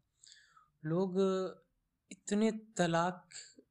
लोग 0.85 1.19
इतने 2.11 2.51
तलाक 2.77 3.29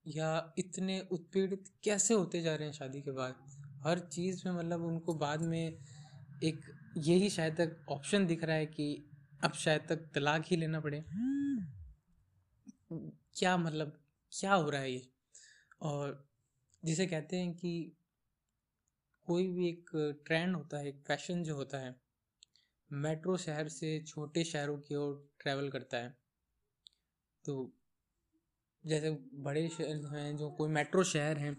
या 0.09 0.53
इतने 0.57 0.99
उत्पीड़ित 1.11 1.63
कैसे 1.83 2.13
होते 2.13 2.41
जा 2.41 2.55
रहे 2.55 2.67
हैं 2.67 2.73
शादी 2.73 3.01
के 3.01 3.11
बाद? 3.11 3.35
हर 3.83 3.99
चीज़ 3.99 4.41
में 4.45 4.53
मतलब 4.53 4.85
उनको 4.85 5.13
बाद 5.13 5.41
में 5.41 5.77
एक 6.43 6.61
यही 6.97 7.29
शायद 7.29 7.55
तक 7.61 7.85
ऑप्शन 7.89 8.25
दिख 8.27 8.43
रहा 8.43 8.55
है 8.55 8.65
कि 8.65 9.09
अब 9.43 9.53
शायद 9.53 9.81
तक 9.89 9.97
तलाक 10.15 10.43
ही 10.45 10.55
लेना 10.55 10.79
पड़े। 10.79 11.03
क्या 13.35 13.57
मतलब 13.57 13.99
क्या 14.31 14.53
हो 14.53 14.69
रहा 14.69 14.81
है 14.81 14.91
ये? 14.91 15.09
और 15.81 16.27
जिसे 16.85 17.07
कहते 17.07 17.37
हैं 17.37 17.53
कि 17.53 17.95
कोई 19.25 19.47
भी 19.47 19.69
एक 19.69 19.89
ट्रेंड 20.25 20.55
होता 20.55 20.77
है, 20.77 20.87
एक 20.87 21.03
फ़ैशन 21.07 21.43
जो 21.43 21.55
होता 21.55 21.77
है 21.77 21.95
मेट्रो 22.93 23.37
शहर 23.37 23.67
से 23.67 23.99
छोटे 24.03 24.43
शहरों 24.43 24.77
की 24.77 24.95
ओर 24.95 25.29
ट्रैवल 25.39 25.69
करता 25.69 25.97
है। 25.97 26.17
तो 27.45 27.78
जैसे 28.83 29.09
बड़े 29.43 29.67
शहर 29.69 30.15
हैं, 30.15 30.35
जो 30.37 30.49
कोई 30.49 30.69
मेट्रो 30.69 31.03
शहर 31.03 31.37
हैं, 31.37 31.55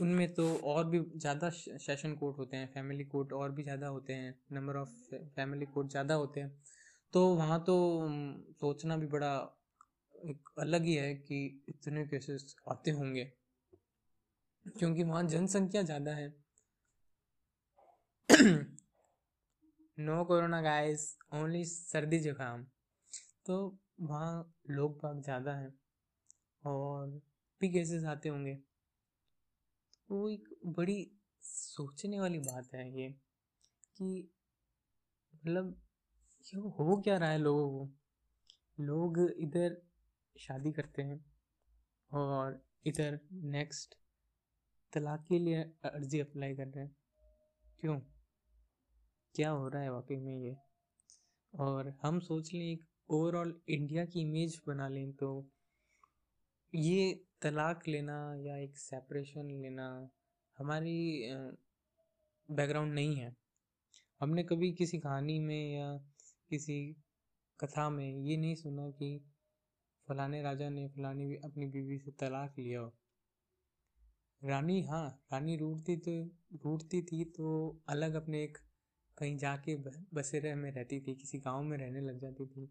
उनमें 0.00 0.32
तो 0.34 0.54
और 0.64 0.84
भी 0.86 0.98
ज़्यादा 1.16 1.50
सेशन 1.50 2.14
कोर्ट 2.14 2.38
होते 2.38 2.56
हैं 2.56 2.66
फैमिली 2.74 3.04
कोर्ट 3.04 3.32
और 3.32 3.52
भी 3.52 3.62
ज़्यादा 3.62 3.86
होते 3.88 4.12
हैं 4.12 4.34
नंबर 4.52 4.76
ऑफ़ 4.76 4.90
फैमिली 5.36 5.66
कोर्ट 5.66 5.90
ज़्यादा 5.90 6.14
होते 6.14 6.40
हैं। 6.40 6.52
तो 7.12 7.26
वहाँ 7.36 7.58
तो 7.64 7.76
सोचना 8.60 8.96
भी 8.96 9.06
बड़ा 9.08 9.32
एक 10.14 10.48
अलग 10.58 10.84
ही 10.84 10.94
है 10.94 11.14
कि 11.16 11.64
इतने 11.68 12.04
केसेस 12.06 12.54
आते 12.68 12.90
होंगे, 12.90 13.24
क्योंकि 14.66 15.02
वहाँ 15.04 15.22
जनसंख्या 15.28 15.82
ज़्यादा 15.82 16.14
है। 16.14 16.28
नो 19.98 20.24
कोरोना 20.24 20.60
गाइस 20.62 21.16
ओनली 21.34 21.64
सर्दी 21.64 22.18
जुकाम। 22.20 22.64
तो 23.46 23.56
वहाँ 24.02 24.54
लोग 24.70 24.96
बाग 25.02 25.22
ज़्यादा 25.22 25.52
हैं। 25.52 25.72
और 26.64 27.08
भी 27.60 27.68
केसेस 27.68 28.04
आते 28.04 28.28
होंगे। 28.28 28.58
वो 30.10 30.28
एक 30.28 30.48
बड़ी 30.66 31.10
सोचने 31.42 32.20
वाली 32.20 32.38
बात 32.38 32.74
है 32.74 33.00
ये 33.00 33.10
कि 33.96 34.30
मतलब 35.34 35.82
ये 36.44 36.60
हो 36.60 37.00
क्या 37.00 37.18
रहा 37.18 37.30
है 37.30 37.38
लोगों 37.38 37.70
को? 37.70 37.92
लोग 38.80 39.18
इधर 39.18 39.82
शादी 40.40 40.72
करते 40.72 41.02
हैं 41.02 41.24
और 42.12 42.66
इधर 42.86 43.20
नेक्स्ट 43.32 43.94
तलाक 44.92 45.26
के 45.28 45.38
लिए 45.38 45.62
अर्जी 45.84 46.20
अप्लाई 46.20 46.54
कर 46.54 46.66
रहे 46.66 46.84
हैं। 46.84 46.96
क्यों? 47.80 48.00
क्या 49.34 49.50
हो 49.50 49.68
रहा 49.68 49.82
है 49.82 49.92
वाकई 49.92 50.16
में 50.16 50.38
ये? 50.38 50.56
और 51.54 51.98
हम 52.02 52.20
सोच 52.20 52.52
लें 52.54 52.72
एक 52.72 52.84
ओवरऑल 53.08 53.60
इंडिया 53.68 54.04
की 54.04 54.20
इमेज 54.20 54.60
बना 54.66 54.88
लें 54.88 55.12
तो 55.12 55.50
ये 56.74 57.14
तलाक 57.42 57.86
लेना 57.88 58.16
या 58.40 58.56
एक 58.56 58.76
सेपरेशन 58.78 59.50
लेना 59.62 59.86
हमारी 60.58 60.98
बैकग्राउंड 62.48 62.94
नहीं 62.94 63.16
है। 63.16 63.34
हमने 64.20 64.42
कभी 64.44 64.70
किसी 64.72 64.98
कहानी 64.98 65.38
में 65.38 65.74
या 65.74 65.92
किसी 66.50 66.78
कथा 67.60 67.88
में 67.90 68.06
ये 68.06 68.36
नहीं 68.36 68.54
सुना 68.54 68.88
कि 68.90 69.10
फलाने 70.08 70.42
राजा 70.42 70.68
ने 70.68 70.86
फलानी 70.88 71.34
अपनी 71.44 71.66
बीवी 71.66 71.98
से 71.98 72.10
तलाक 72.10 72.54
लिया 72.58 72.90
रानी 74.42 74.82
हाँ 74.82 75.06
रानी 75.32 75.56
रूठती 75.56 75.96
तो 75.96 76.12
रूठती 76.64 77.02
थी 77.02 77.24
तो 77.24 77.48
अलग 77.88 78.14
अपने 78.14 78.42
एक 78.44 78.58
कहीं 79.18 79.36
जाके 79.38 79.74
बसेरे 80.14 80.54
में 80.54 80.70
रहती 80.72 81.00
थी, 81.00 81.14
किसी 81.14 81.38
गाँव 81.38 81.62
में 81.62 81.76
रहने 81.78 82.00
लग 82.00 82.18
जाती 82.18 82.46
थी। 82.46 82.66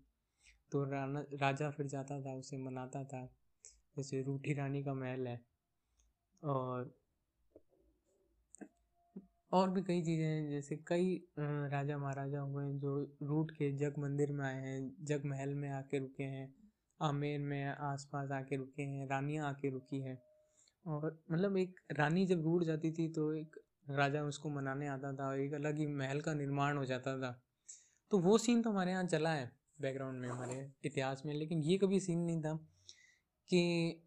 तो 0.72 0.84
राना, 0.84 1.24
राजा 1.34 1.70
फिर 1.72 1.88
जाता 1.88 2.20
था, 2.22 2.34
उसे 2.34 2.58
मनाता 2.58 3.04
था। 3.04 3.28
जैसे 3.96 4.22
रूठी 4.24 4.54
रानी 4.54 4.84
का 4.84 4.94
महल 4.94 5.28
है 5.28 5.40
और 6.44 6.94
और 9.52 9.70
भी 9.70 9.82
कई 9.82 10.02
चीज़ें 10.02 10.26
हैं, 10.26 10.50
जैसे 10.50 10.76
कई 10.88 11.16
राजा 11.40 11.98
महाराजा 11.98 12.40
हुए 12.40 12.64
हैं 12.64 12.78
जो 12.80 12.98
रूट 13.24 13.52
के 13.52 13.72
जग 13.78 13.94
मंदिर 14.00 14.32
में 14.32 14.46
आए 14.46 14.62
हैं, 14.62 15.06
जग 15.06 15.26
महल 15.26 15.54
में 15.56 15.70
आके 15.70 16.00
रुके 16.00 16.24
हैं, 16.24 16.54
आमेर 17.00 17.40
में 17.40 17.66
आसपास 17.66 18.32
आके 18.32 18.56
रुके 18.56 18.84
हैं, 18.84 19.08
रानियाँ 19.10 19.48
आके 19.50 19.70
रुकी 19.70 20.02
हैं। 20.02 20.18
और 20.86 21.20
मतलब 21.32 21.58
एक 21.58 21.80
रानी 21.92 22.26
जब 22.26 22.44
रूट 22.44 22.64
जाती 22.64 22.92
थी 22.92 23.08
तो 23.14 23.32
एक 23.34 23.56
राजा 23.90 24.24
उसको 24.24 24.50
मनाने 24.50 24.88
आता 24.88 25.14
था 25.14 25.28
और 25.28 25.40
एक 25.40 25.54
अलग 25.54 25.78
ही 25.78 25.88
महल 25.88 26.22
का 26.22 26.34
निर्माण 26.34 26.78
हो 26.78 26.86
जाता 26.86 27.18
था। 27.20 27.32
तो 28.12 28.20
वो 28.20 28.38
सीन 28.38 28.62
तो 28.62 28.70
हमारे 28.70 28.92
यहाँ 28.92 29.04
चला 29.06 29.34
है 29.34 29.52
बैकग्राउंड 29.82 30.22
में, 30.22 30.30
हमारे 30.30 30.72
इतिहास 30.86 31.24
में, 31.26 31.34
लेकिन 31.34 31.64
ये 31.64 31.78
कभी 31.78 32.00
सीन 32.00 32.20
नहीं 32.20 32.42
था। 32.42 32.58
कि 33.54 34.06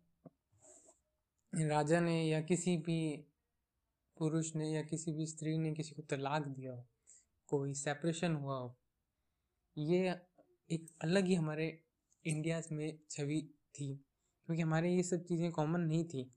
राजा 1.53 2.01
ने 2.01 2.23
या 2.25 2.41
किसी 2.41 2.77
भी 2.77 3.27
पुरुष 4.17 4.55
ने 4.57 4.71
या 4.71 4.83
किसी 4.83 5.13
भी 5.13 5.27
स्त्री 5.27 5.59
ने 5.59 5.73
किसी 5.73 5.95
को 5.95 6.03
तलाक 6.03 6.47
दिया 6.47 6.73
हो, 6.73 6.85
कोई 7.49 7.75
सेपरेशन 7.75 8.35
हुआ 8.35 8.59
हो, 8.59 8.77
ये 9.77 10.15
एक 10.71 10.87
अलग 11.03 11.27
ही 11.27 11.35
हमारे 11.35 11.67
इंडिया 12.25 12.63
में 12.73 12.99
छवि 13.11 13.41
थी, 13.75 13.95
क्योंकि 14.47 14.63
हमारे 14.63 14.95
ये 14.95 15.03
सब 15.03 15.25
चीज़ें 15.25 15.51
कॉमन 15.53 15.81
नहीं 15.81 16.05
थी। 16.05 16.31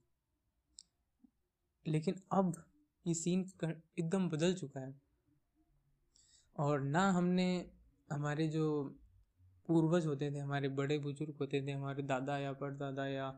लेकिन 1.86 2.14
अब 2.32 2.64
ये 3.06 3.14
सीन 3.14 3.40
एकदम 3.98 4.28
बदल 4.28 4.54
चुका 4.54 4.80
है। 4.80 4.94
और 6.56 6.80
ना 6.80 7.10
हमने 7.10 7.48
हमारे 8.12 8.46
जो 8.48 8.66
पूर्वज 9.68 10.06
होते 10.06 10.30
थे, 10.30 10.38
हमारे 10.38 10.68
बड़े 10.68 10.98
बुज़ुर्ग 10.98 11.34
होते 11.40 11.66
थे, 11.66 11.72
हमारे 11.72 12.02
दादा 12.02 12.38
या 12.38 12.52
परदादा 12.52 13.06
या 13.06 13.32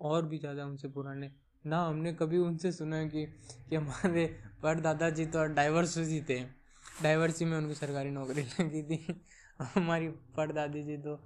और 0.00 0.26
भी 0.26 0.38
ज़्यादा 0.38 0.66
उनसे 0.66 0.88
पुराने। 0.88 1.30
ना, 1.64 1.80
हमने 1.86 2.12
कभी 2.12 2.38
उनसे 2.38 2.72
सुना 2.72 2.96
है 2.96 3.08
कि 3.08 3.24
कि 3.68 3.76
हमारे 3.76 4.26
परदादा 4.62 5.10
जी 5.10 5.26
तो 5.26 5.44
डाइवर्स 5.54 5.96
ही 5.98 6.20
थे। 6.22 6.40
डाइवर्सी 7.02 7.44
में 7.44 7.56
उनकी 7.58 7.74
सरकारी 7.74 8.10
नौकरी 8.10 8.42
लगी 8.60 8.82
थी। 8.82 9.22
हमारी 9.74 10.08
परदादी 10.36 10.82
जी 10.82 10.96
तो 10.96 11.16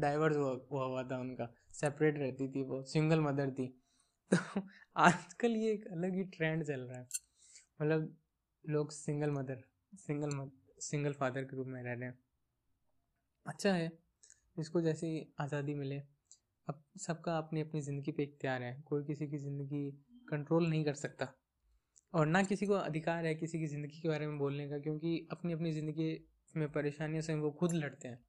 डाइवर्स 0.00 0.36
हुआ 0.36 0.58
हुआ 0.70 0.84
हुआ 0.84 1.02
था 1.02 1.18
उनका। 1.20 1.48
सेपरेट 1.72 2.18
रहती 2.18 2.48
थी 2.48 2.62
वो, 2.62 2.82
सिंगल 2.82 3.20
मदर 3.20 3.50
थी। 3.50 3.66
तो 4.32 4.60
आजकल 4.96 5.56
ये 5.56 5.72
एक 5.72 5.86
अलग 5.92 6.14
ही 6.14 6.24
ट्रेंड 6.24 6.64
चल 6.64 6.80
रहा 6.80 6.98
है। 6.98 7.06
मतलब 7.82 8.16
लोग 8.64 8.90
सिंगल 8.92 9.30
मदर, 9.30 9.62
सिंगल 9.96 10.36
मद, 10.36 10.50
सिंगल 10.80 11.12
फादर 11.12 11.44
के 11.44 11.56
रूप 11.56 11.66
में 11.66 11.82
रह 11.82 11.92
रहे 11.92 12.08
हैं। 12.08 12.18
अच्छा 13.46 13.72
है, 13.72 13.90
इसको 14.56 14.80
जैसे 14.80 15.08
आज़ादी 15.40 15.74
मिले, 15.74 15.96
अब 16.68 16.82
सबका 16.98 17.36
अपनी 17.38 17.60
अपनी 17.60 17.80
ज़िंदगी 17.80 18.12
पे 18.12 18.22
इख्तियार 18.22 18.62
है, 18.62 18.82
कोई 18.82 19.04
किसी 19.04 19.26
की 19.28 19.38
ज़िंदगी 19.38 19.90
कंट्रोल 20.30 20.66
नहीं 20.68 20.84
कर 20.84 20.94
सकता। 20.94 21.28
और 22.14 22.26
ना 22.26 22.42
किसी 22.42 22.66
को 22.66 22.74
अधिकार 22.74 23.26
है 23.26 23.34
किसी 23.34 23.58
की 23.58 23.66
ज़िंदगी 23.66 24.00
के 24.00 24.08
बारे 24.08 24.26
में 24.26 24.38
बोलने 24.38 24.68
का, 24.68 24.78
क्योंकि 24.78 25.28
अपनी 25.32 25.52
अपनी 25.52 25.72
ज़िंदगी 25.72 26.26
में 26.54 26.70
परेशानियों 26.72 27.22
से 27.22 27.34
वो 27.34 27.50
खुद 27.50 27.72
लड़ते 27.72 28.08
हैं। 28.08 28.22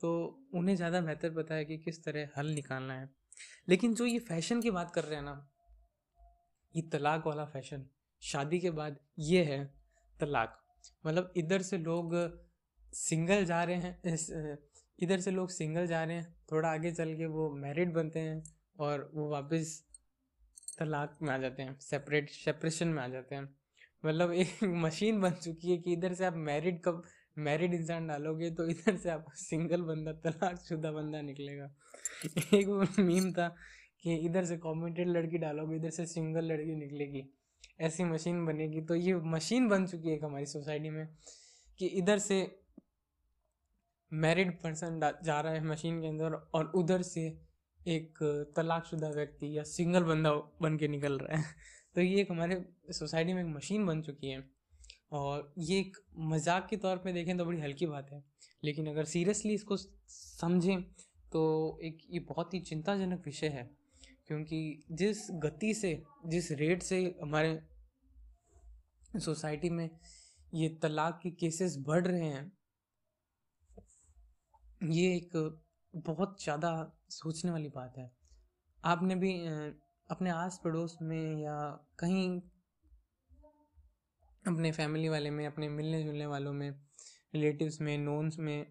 तो 0.00 0.12
उन्हें 0.54 0.76
ज़्यादा 0.76 1.00
बेहतर 1.00 1.30
पता 1.34 1.54
है 1.54 1.64
कि 1.64 1.78
किस 1.78 2.04
तरह 2.04 2.28
हल 2.36 2.46
निकालना 2.46 2.94
है। 2.94 3.08
लेकिन 3.68 3.94
जो 3.94 4.06
ये 4.06 4.18
फ़ैशन 4.20 4.60
की 4.60 4.70
बात 4.70 4.90
कर 4.90 5.04
रहे 5.04 5.16
हैं 5.16 5.24
ना, 5.24 5.50
ये 6.74 6.82
तलाक 6.82 7.26
वाला 7.26 7.44
फ़ैशन, 7.44 7.86
शादी 8.22 8.60
के 8.60 8.70
बाद 8.70 8.98
ये 9.18 9.44
है 9.44 9.64
तलाक। 10.16 10.58
मतलब 11.04 11.32
इधर 11.36 11.62
से 11.62 11.78
लोग 11.78 12.14
सिंगल 12.94 13.44
जा 13.44 13.62
रहे 13.64 13.76
हैं 13.76 14.58
इधर 14.98 15.20
से 15.20 15.30
लोग 15.30 15.50
सिंगल 15.50 15.86
जा 15.86 16.02
रहे 16.04 16.16
हैं, 16.16 16.34
थोड़ा 16.52 16.68
आगे 16.68 16.92
चल 16.92 17.14
के 17.14 17.26
वो 17.26 17.50
मैरिड 17.56 17.92
बनते 17.92 18.20
हैं 18.20 18.42
और 18.80 19.10
वो 19.14 19.28
वापस 19.30 19.82
तलाक 20.78 21.18
में 21.22 21.32
आ 21.34 21.38
जाते 21.38 21.62
हैं 21.62 21.78
सेपरेट 21.80 22.30
सेपरेशन 22.30 22.88
में 22.88 23.02
आ 23.02 23.08
जाते 23.08 23.34
हैं। 23.34 23.48
मतलब 24.04 24.32
एक 24.32 24.64
मशीन 24.64 25.20
बन 25.20 25.30
चुकी 25.30 25.70
है 25.70 25.78
कि 25.78 25.92
इधर 25.92 26.14
से 26.14 26.24
आप 26.24 26.36
मैरिड 26.36 26.80
कब 26.84 27.02
मैरिड 27.38 27.74
इंसान 27.74 28.06
डालोगे 28.06 28.50
तो 28.50 28.66
इधर 28.68 28.96
से 28.96 29.10
आपको 29.10 29.32
सिंगल 29.36 29.82
बंदा 29.82 30.12
तलाक 30.24 30.58
शुदा 30.58 30.92
बंदा 30.92 31.20
निकलेगा। 31.22 31.74
एक 32.54 32.66
वो 32.66 33.02
मीम 33.02 33.32
था 33.32 33.48
कि 34.02 34.14
इधर 34.16 34.44
से 34.44 34.56
कॉमेंटेड 34.56 35.08
लड़की 35.08 35.38
डालोगे, 35.38 35.76
इधर 35.76 35.90
से 35.90 36.06
सिंगल 36.06 36.44
लड़की 36.44 36.74
निकलेगी। 36.74 37.22
ऐसी 37.80 38.04
मशीन 38.04 38.44
बनेगी। 38.46 38.80
तो 38.80 38.94
ये 38.94 39.14
मशीन 39.14 39.68
बन 39.68 39.86
चुकी 39.86 40.08
है 40.08 40.18
हमारी 40.18 40.46
सोसाइटी 40.46 40.90
में 40.90 41.06
कि 41.78 41.86
इधर 41.86 42.18
से 42.18 42.63
मैरिड 44.14 44.52
पर्सन 44.62 45.00
जा 45.24 45.40
रहा 45.40 45.52
है 45.52 45.64
मशीन 45.64 46.00
के 46.00 46.08
अंदर 46.08 46.34
और 46.54 46.70
उधर 46.76 47.02
से 47.04 47.26
एक 47.80 48.18
तलाकशुदा 48.56 49.08
व्यक्ति 49.10 49.56
या 49.56 49.62
सिंगल 49.68 50.02
बंदा 50.04 50.30
बन 50.62 50.76
के 50.78 50.88
निकल 50.88 51.18
रहा 51.18 51.38
है। 51.38 51.44
तो 51.94 52.00
ये 52.00 52.20
एक 52.20 52.30
हमारे 52.30 52.64
सोसाइटी 52.92 53.32
में 53.32 53.42
एक 53.42 53.48
मशीन 53.48 53.86
बन 53.86 54.02
चुकी 54.02 54.28
है। 54.28 54.42
और 55.12 55.52
ये 55.60 55.78
एक 55.80 55.96
मज़ाक 56.28 56.66
के 56.70 56.76
तौर 56.76 56.96
पे 56.96 57.12
देखें 57.12 57.36
तो 57.38 57.44
बड़ी 57.44 57.60
हल्की 57.60 57.86
बात 57.86 58.10
है। 58.12 58.22
लेकिन 58.62 58.86
अगर 58.88 59.04
सीरियसली 59.06 59.54
इसको 59.54 59.76
समझें 59.76 60.82
तो 61.32 61.42
एक 61.84 61.98
ये 62.10 62.20
बहुत 62.28 62.54
ही 62.54 62.60
चिंताजनक 62.62 63.22
विषय 63.26 63.48
है। 63.48 63.68
क्योंकि 64.26 64.84
जिस 64.92 65.26
गति 65.42 65.72
से, 65.74 66.02
जिस 66.26 66.50
रेट 66.52 66.82
से 66.82 67.00
हमारे 67.22 67.58
सोसाइटी 69.20 69.70
में 69.70 69.88
ये 70.54 70.68
तलाक 70.82 71.18
के 71.22 71.30
केसेस 71.32 71.76
बढ़ 71.86 72.06
रहे 72.06 72.24
हैं 72.24 72.50
ये 74.82 75.16
एक 75.16 75.30
बहुत 75.94 76.42
ज़्यादा 76.42 76.92
सोचने 77.10 77.50
वाली 77.50 77.68
बात 77.68 77.98
है। 77.98 78.10
आपने 78.84 79.14
भी 79.14 79.46
अपने 80.10 80.30
आस 80.30 80.60
पड़ोस 80.64 80.98
में 81.02 81.42
या 81.42 81.70
कहीं 81.98 82.40
अपने 84.46 84.72
फैमिली 84.72 85.08
वाले 85.08 85.30
में, 85.30 85.46
अपने 85.46 85.68
मिलने 85.68 86.02
जुलने 86.02 86.26
वालों 86.26 86.52
में, 86.52 86.70
रिलेटिव्स 87.34 87.80
में, 87.80 87.98
नोन्स 87.98 88.38
में 88.38 88.66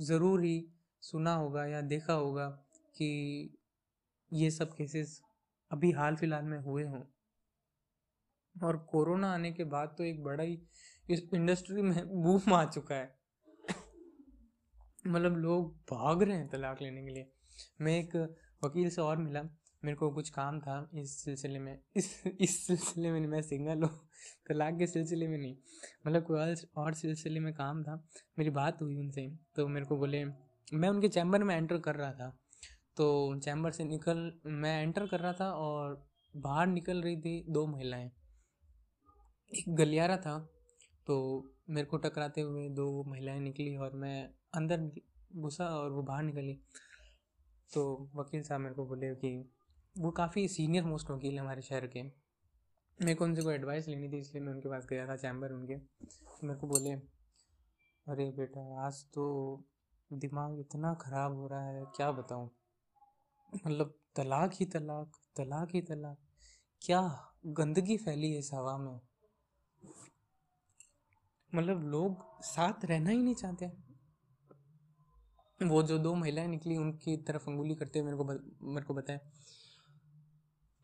ज़रूर 0.00 0.44
ही 0.44 0.72
सुना 1.02 1.34
होगा 1.34 1.66
या 1.66 1.80
देखा 1.80 2.12
होगा 2.12 2.48
कि 2.96 3.58
ये 4.32 4.50
सब 4.50 4.74
केसेस 4.74 5.22
अभी 5.70 5.90
हाल 5.92 6.16
फ़िलहाल 6.16 6.44
में 6.44 6.58
हुए 6.58 6.84
हों। 6.84 7.02
और 8.56 8.76
कोरोना 8.76 9.32
आने 9.34 9.52
के 9.52 9.64
बाद 9.64 9.94
तो 9.98 10.04
एक 10.04 10.22
बड़ा 10.24 10.44
ही 10.44 10.58
इस 11.10 11.28
इंडस्ट्री 11.34 11.82
में 11.82 12.22
बूम 12.22 12.54
आ 12.54 12.64
चुका 12.64 12.94
है। 12.94 13.25
मतलब 15.06 15.36
लोग 15.36 15.76
भाग 15.76 16.22
रहे 16.22 16.36
हैं 16.36 16.48
तलाक 16.48 16.82
लेने 16.82 17.02
के 17.02 17.10
लिए। 17.10 17.32
मैं 17.80 17.98
एक 17.98 18.36
वकील 18.64 18.90
से 18.90 19.02
और 19.02 19.16
मिला। 19.16 19.42
मेरे 19.84 19.96
को 19.96 20.10
कुछ 20.10 20.30
काम 20.30 20.60
था 20.60 20.90
इस 20.94 21.24
सिलसिले 21.24 21.58
में। 21.58 21.80
इस 21.96 22.22
इस 22.40 22.66
सिलसिले 22.66 23.10
में 23.10 23.20
मैं 23.20 23.42
सिंगल 23.42 23.82
हूँ। 23.82 24.08
तलाक 24.48 24.78
के 24.78 24.86
सिलसिले 24.86 25.28
में 25.28 25.38
नहीं। 25.38 25.56
मतलब 26.06 26.22
कोई 26.22 26.54
और 26.76 26.94
सिलसिले 26.94 27.40
में 27.40 27.54
काम 27.54 27.82
था। 27.82 28.08
मेरी 28.38 28.50
बात 28.50 28.82
हुई 28.82 28.96
उनसे। 28.96 29.36
तो 29.56 29.68
मेरे 29.68 29.86
को 29.86 29.96
बोले, 29.96 30.24
मैं 30.74 30.88
उनके 30.88 31.08
चैम्बर 31.08 31.44
में 31.44 31.56
एंटर 31.56 31.78
कर 31.78 31.94
रहा 31.94 32.12
था। 32.12 32.38
तो 32.96 33.38
चैम्बर 33.40 33.70
से 33.70 33.84
निकल, 33.84 34.40
मैं 34.46 34.82
एंटर 34.82 35.06
कर 35.06 35.20
रहा 35.20 35.32
था 35.32 35.50
और 35.50 36.06
बाहर 36.36 36.66
निकल 36.66 37.02
रही 37.02 37.20
थी 37.20 37.46
दो 37.48 37.66
महिलाएँ। 37.66 38.10
एक 39.52 39.64
गलियारा 39.68 40.16
था। 40.16 40.52
तो 41.06 41.44
मेरे 41.70 41.86
को 41.86 41.96
टकराते 41.96 42.40
हुए 42.40 42.68
दो 42.68 43.04
महिलाएँ 43.04 43.40
निकली 43.40 43.76
और 43.76 43.92
मैं 43.92 44.30
अंदर 44.56 44.90
घुसा 45.36 45.66
और 45.66 45.90
वो 45.90 46.02
बाहर 46.02 46.22
निकली। 46.22 46.60
तो 47.74 48.10
वकील 48.14 48.42
साहब 48.42 48.60
मेरे 48.60 48.74
को 48.74 48.86
बोले 48.86 49.14
कि 49.14 49.50
वो 49.98 50.10
काफ़ी 50.10 50.48
सीनियर 50.48 50.84
मोस्ट 50.84 51.10
वकील 51.10 51.38
हमारे 51.38 51.62
शहर 51.62 51.86
के। 51.86 52.02
मेरे 52.02 53.14
को 53.14 53.24
उनसे 53.24 53.42
कोई 53.42 53.54
एडवाइस 53.54 53.88
लेनी 53.88 54.08
थी, 54.08 54.18
इसलिए 54.18 54.44
मैं 54.44 54.52
उनके 54.52 54.68
पास 54.68 54.86
गया 54.86 55.08
था 55.08 55.16
चैम्बर 55.16 55.52
उनके। 55.52 55.76
तो 55.76 56.46
मेरे 56.46 56.60
को 56.60 56.66
बोले, 56.66 56.90
अरे 58.06 58.30
बेटा, 58.30 58.86
आज 58.86 59.04
तो 59.04 59.64
दिमाग 60.12 60.60
इतना 60.60 60.94
ख़राब 60.94 61.34
हो 61.34 61.46
रहा 61.46 61.68
है, 61.68 61.84
क्या 61.96 62.12
बताऊँ? 62.12 62.50
मतलब 63.66 63.98
तलाक 64.16 64.50
ही 64.54 64.66
तलाक 64.66 65.12
तलाक 65.36 65.68
ही 65.74 65.82
तलाक। 65.82 66.18
क्या 66.82 67.32
गंदगी 67.46 67.96
फैली 67.96 68.32
है 68.32 68.38
इस 68.38 68.50
हवा 68.54 68.78
में? 68.78 69.00
मतलब 71.54 71.82
लोग 71.82 72.42
साथ 72.42 72.84
रहना 72.84 73.10
ही 73.10 73.18
नहीं 73.18 73.34
चाहते। 73.34 73.85
वो 75.60 75.82
जो 75.82 75.98
दो 75.98 76.14
महिलाएँ 76.14 76.48
निकली, 76.48 76.76
उनकी 76.76 77.16
तरफ़ 77.16 77.48
अंगुली 77.50 77.74
करते 77.74 77.98
हुए 77.98 78.12
मेरे 78.12 78.16
को 78.16 78.24
मेरे 78.72 78.86
को 78.86 78.94
बताया 78.94 79.18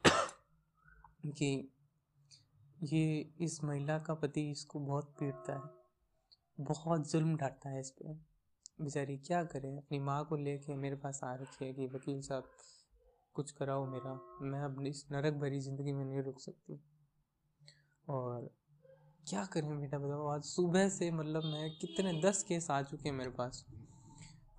कि 1.27 1.73
ये, 2.83 3.33
इस 3.41 3.63
महिला 3.65 3.99
का 3.99 4.15
पति 4.15 4.51
इसको 4.51 4.81
बहुत 4.81 5.15
पीटता 5.21 5.55
है, 5.55 6.65
बहुत 6.67 7.11
जुल्म 7.11 7.37
ढाटता 7.37 7.71
है 7.71 7.81
इस 7.81 7.91
पर 7.91 8.21
बेचारी 8.81 9.17
क्या 9.19 9.43
करे? 9.45 9.77
अपनी 9.77 9.99
माँ 9.99 10.25
को 10.25 10.37
लेके 10.37 10.75
मेरे 10.75 10.97
पास 10.97 11.21
आ 11.25 11.35
रखी 11.35 11.65
है 11.65 11.73
कि, 11.73 11.87
वकील 11.87 12.21
साहब, 12.23 12.49
कुछ 13.35 13.51
कराओ 13.51 13.87
मेरा, 13.87 14.15
मैं 14.43 14.61
अब 14.61 14.83
इस 14.87 15.07
नरक 15.13 15.35
भरी 15.35 15.61
ज़िंदगी 15.61 15.93
में 15.93 16.05
नहीं 16.05 16.23
रुक 16.23 16.41
सकती। 16.41 16.81
और 18.09 18.51
क्या 19.29 19.45
करें 19.45 19.81
बेटा 19.81 19.99
बताओ? 19.99 20.27
आज 20.27 20.43
सुबह 20.45 20.89
से 20.89 21.11
मतलब 21.11 21.45
मैं 21.45 21.71
कितने 21.79 22.21
दस 22.23 22.43
केस 22.43 22.71
आ 22.71 22.83
चुके 22.83 23.09
हैं 23.09 23.17
मेरे 23.17 23.31
पास। 23.31 23.65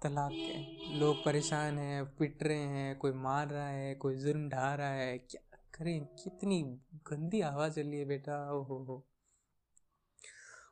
तलाक 0.03 0.31
के 0.31 0.74
लोग 0.95 1.24
परेशान 1.24 1.79
हैं, 1.79 2.15
पिट 2.15 2.43
रहे 2.43 2.60
हैं, 2.60 2.98
कोई 2.98 3.12
मार 3.12 3.48
रहा 3.48 3.67
है, 3.67 3.95
कोई 3.95 4.15
जुर्म 4.15 4.50
ढा 4.50 4.75
रहा 4.75 4.89
है। 4.89 5.17
क्या 5.17 5.57
करें? 5.74 6.05
कितनी 6.05 6.81
गंदी 6.93 7.41
हवा 7.41 7.67
रही 7.67 8.00
है 8.00 8.05
बेटा 8.05 8.53
ओ 8.53 8.63
हो। 8.63 8.83
हो 8.83 9.07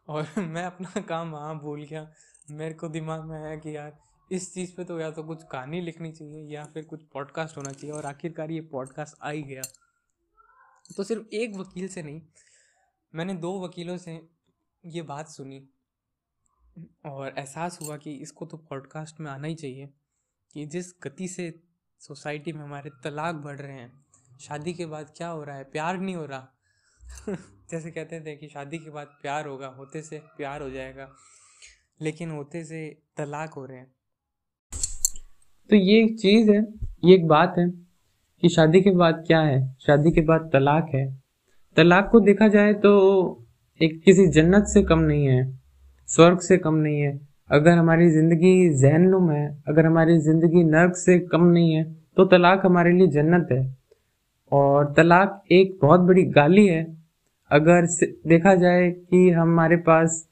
और 0.07 0.25
मैं 0.37 0.63
अपना 0.63 1.01
काम 1.01 1.31
वहाँ 1.31 1.59
भूल 1.59 1.83
गया। 1.83 2.13
मेरे 2.51 2.73
को 2.73 2.87
दिमाग 2.87 3.23
में 3.23 3.43
आया 3.43 3.55
कि 3.55 3.75
यार, 3.75 3.99
इस 4.31 4.53
चीज़ 4.53 4.75
पे 4.75 4.83
तो 4.83 4.99
या 4.99 5.11
तो 5.11 5.23
कुछ 5.23 5.43
कहानी 5.43 5.81
लिखनी 5.81 6.11
चाहिए 6.11 6.55
या 6.55 6.65
फिर 6.65 6.85
कुछ 6.85 7.03
पॉडकास्ट 7.03 7.57
होना 7.57 7.71
चाहिए 7.71 7.95
और 7.95 8.05
आखिरकार 8.05 8.51
ये 8.51 8.61
पॉडकास्ट 8.61 9.17
आ 9.23 9.29
ही 9.29 9.43
गया। 9.43 9.61
तो 10.97 11.03
सिर्फ़ 11.03 11.35
एक 11.35 11.55
वकील 11.55 11.87
से 11.87 12.03
नहीं, 12.03 12.21
मैंने 13.15 13.33
दो 13.33 13.65
वकीलों 13.65 13.97
से 13.97 14.29
ये 14.85 15.01
बात 15.01 15.27
सुनी। 15.27 15.69
और 17.05 17.33
एहसास 17.37 17.79
हुआ 17.81 17.97
कि 17.97 18.11
इसको 18.11 18.45
तो 18.45 18.57
पॉडकास्ट 18.57 19.19
में 19.19 19.31
आना 19.31 19.47
ही 19.47 19.55
चाहिए 19.55 19.89
कि 20.53 20.65
जिस 20.65 20.93
गति 21.03 21.27
से 21.27 21.59
सोसाइटी 21.99 22.53
में 22.53 22.61
हमारे 22.61 22.89
तलाक 23.03 23.35
बढ़ 23.35 23.57
रहे 23.57 23.73
हैं, 23.73 24.05
शादी 24.39 24.73
के 24.73 24.85
बाद 24.85 25.13
क्या 25.17 25.27
हो 25.27 25.43
रहा 25.43 25.55
है? 25.55 25.63
प्यार 25.63 25.97
नहीं 25.97 26.15
हो 26.15 26.25
रहा। 26.25 26.47
जैसे 27.71 27.91
कहते 27.91 28.21
थे 28.21 28.35
कि 28.35 28.47
शादी 28.47 28.77
के 28.77 28.89
बाद 28.89 29.07
प्यार 29.21 29.47
होगा, 29.47 29.67
होते 29.67 30.01
से 30.01 30.19
प्यार 30.19 30.61
हो 30.61 30.69
जाएगा, 30.69 31.09
लेकिन 32.01 32.31
होते 32.31 32.63
से 32.63 33.01
तलाक 33.17 33.53
हो 33.53 33.65
रहे 33.65 33.77
हैं। 33.77 33.95
तो 35.69 35.75
ये 35.75 36.03
एक 36.03 36.19
चीज़ 36.19 36.51
है, 36.51 36.73
ये 37.05 37.15
एक 37.15 37.27
बात 37.27 37.55
है 37.59 37.69
कि 38.41 38.49
शादी 38.49 38.81
के 38.81 38.91
बाद 38.91 39.23
क्या 39.27 39.41
है? 39.41 39.77
शादी 39.81 40.11
के 40.11 40.21
बाद 40.21 40.49
तलाक 40.53 40.91
है। 40.95 41.23
तलाक 41.75 42.09
को 42.11 42.19
देखा 42.19 42.47
जाए 42.47 42.73
तो 42.73 43.45
एक 43.81 44.01
किसी 44.03 44.27
जन्नत 44.27 44.65
से 44.65 44.83
कम 44.83 44.99
नहीं 44.99 45.25
है। 45.25 45.60
स्वर्ग 46.11 46.39
से 46.41 46.57
कम 46.59 46.75
नहीं 46.75 47.01
है। 47.01 47.19
अगर 47.49 47.77
हमारी 47.77 48.09
ज़िंदगी 48.11 48.69
जहनुम 48.77 49.29
है, 49.31 49.45
अगर 49.67 49.85
हमारी 49.85 50.17
ज़िंदगी 50.19 50.63
नर्क 50.65 50.95
से 50.97 51.19
कम 51.27 51.43
नहीं 51.45 51.73
है 51.73 51.83
तो 52.17 52.25
तलाक 52.27 52.65
हमारे 52.65 52.91
लिए 52.91 53.07
जन्नत 53.09 53.47
है। 53.51 53.61
और 54.51 54.93
तलाक 54.93 55.41
एक 55.51 55.77
बहुत 55.81 55.99
बड़ी 56.01 56.23
गाली 56.31 56.65
है। 56.67 56.83
अगर 57.51 57.85
देखा 58.27 58.53
जाए 58.55 58.89
कि 58.91 59.29
हमारे 59.31 59.75
पास 59.81 60.25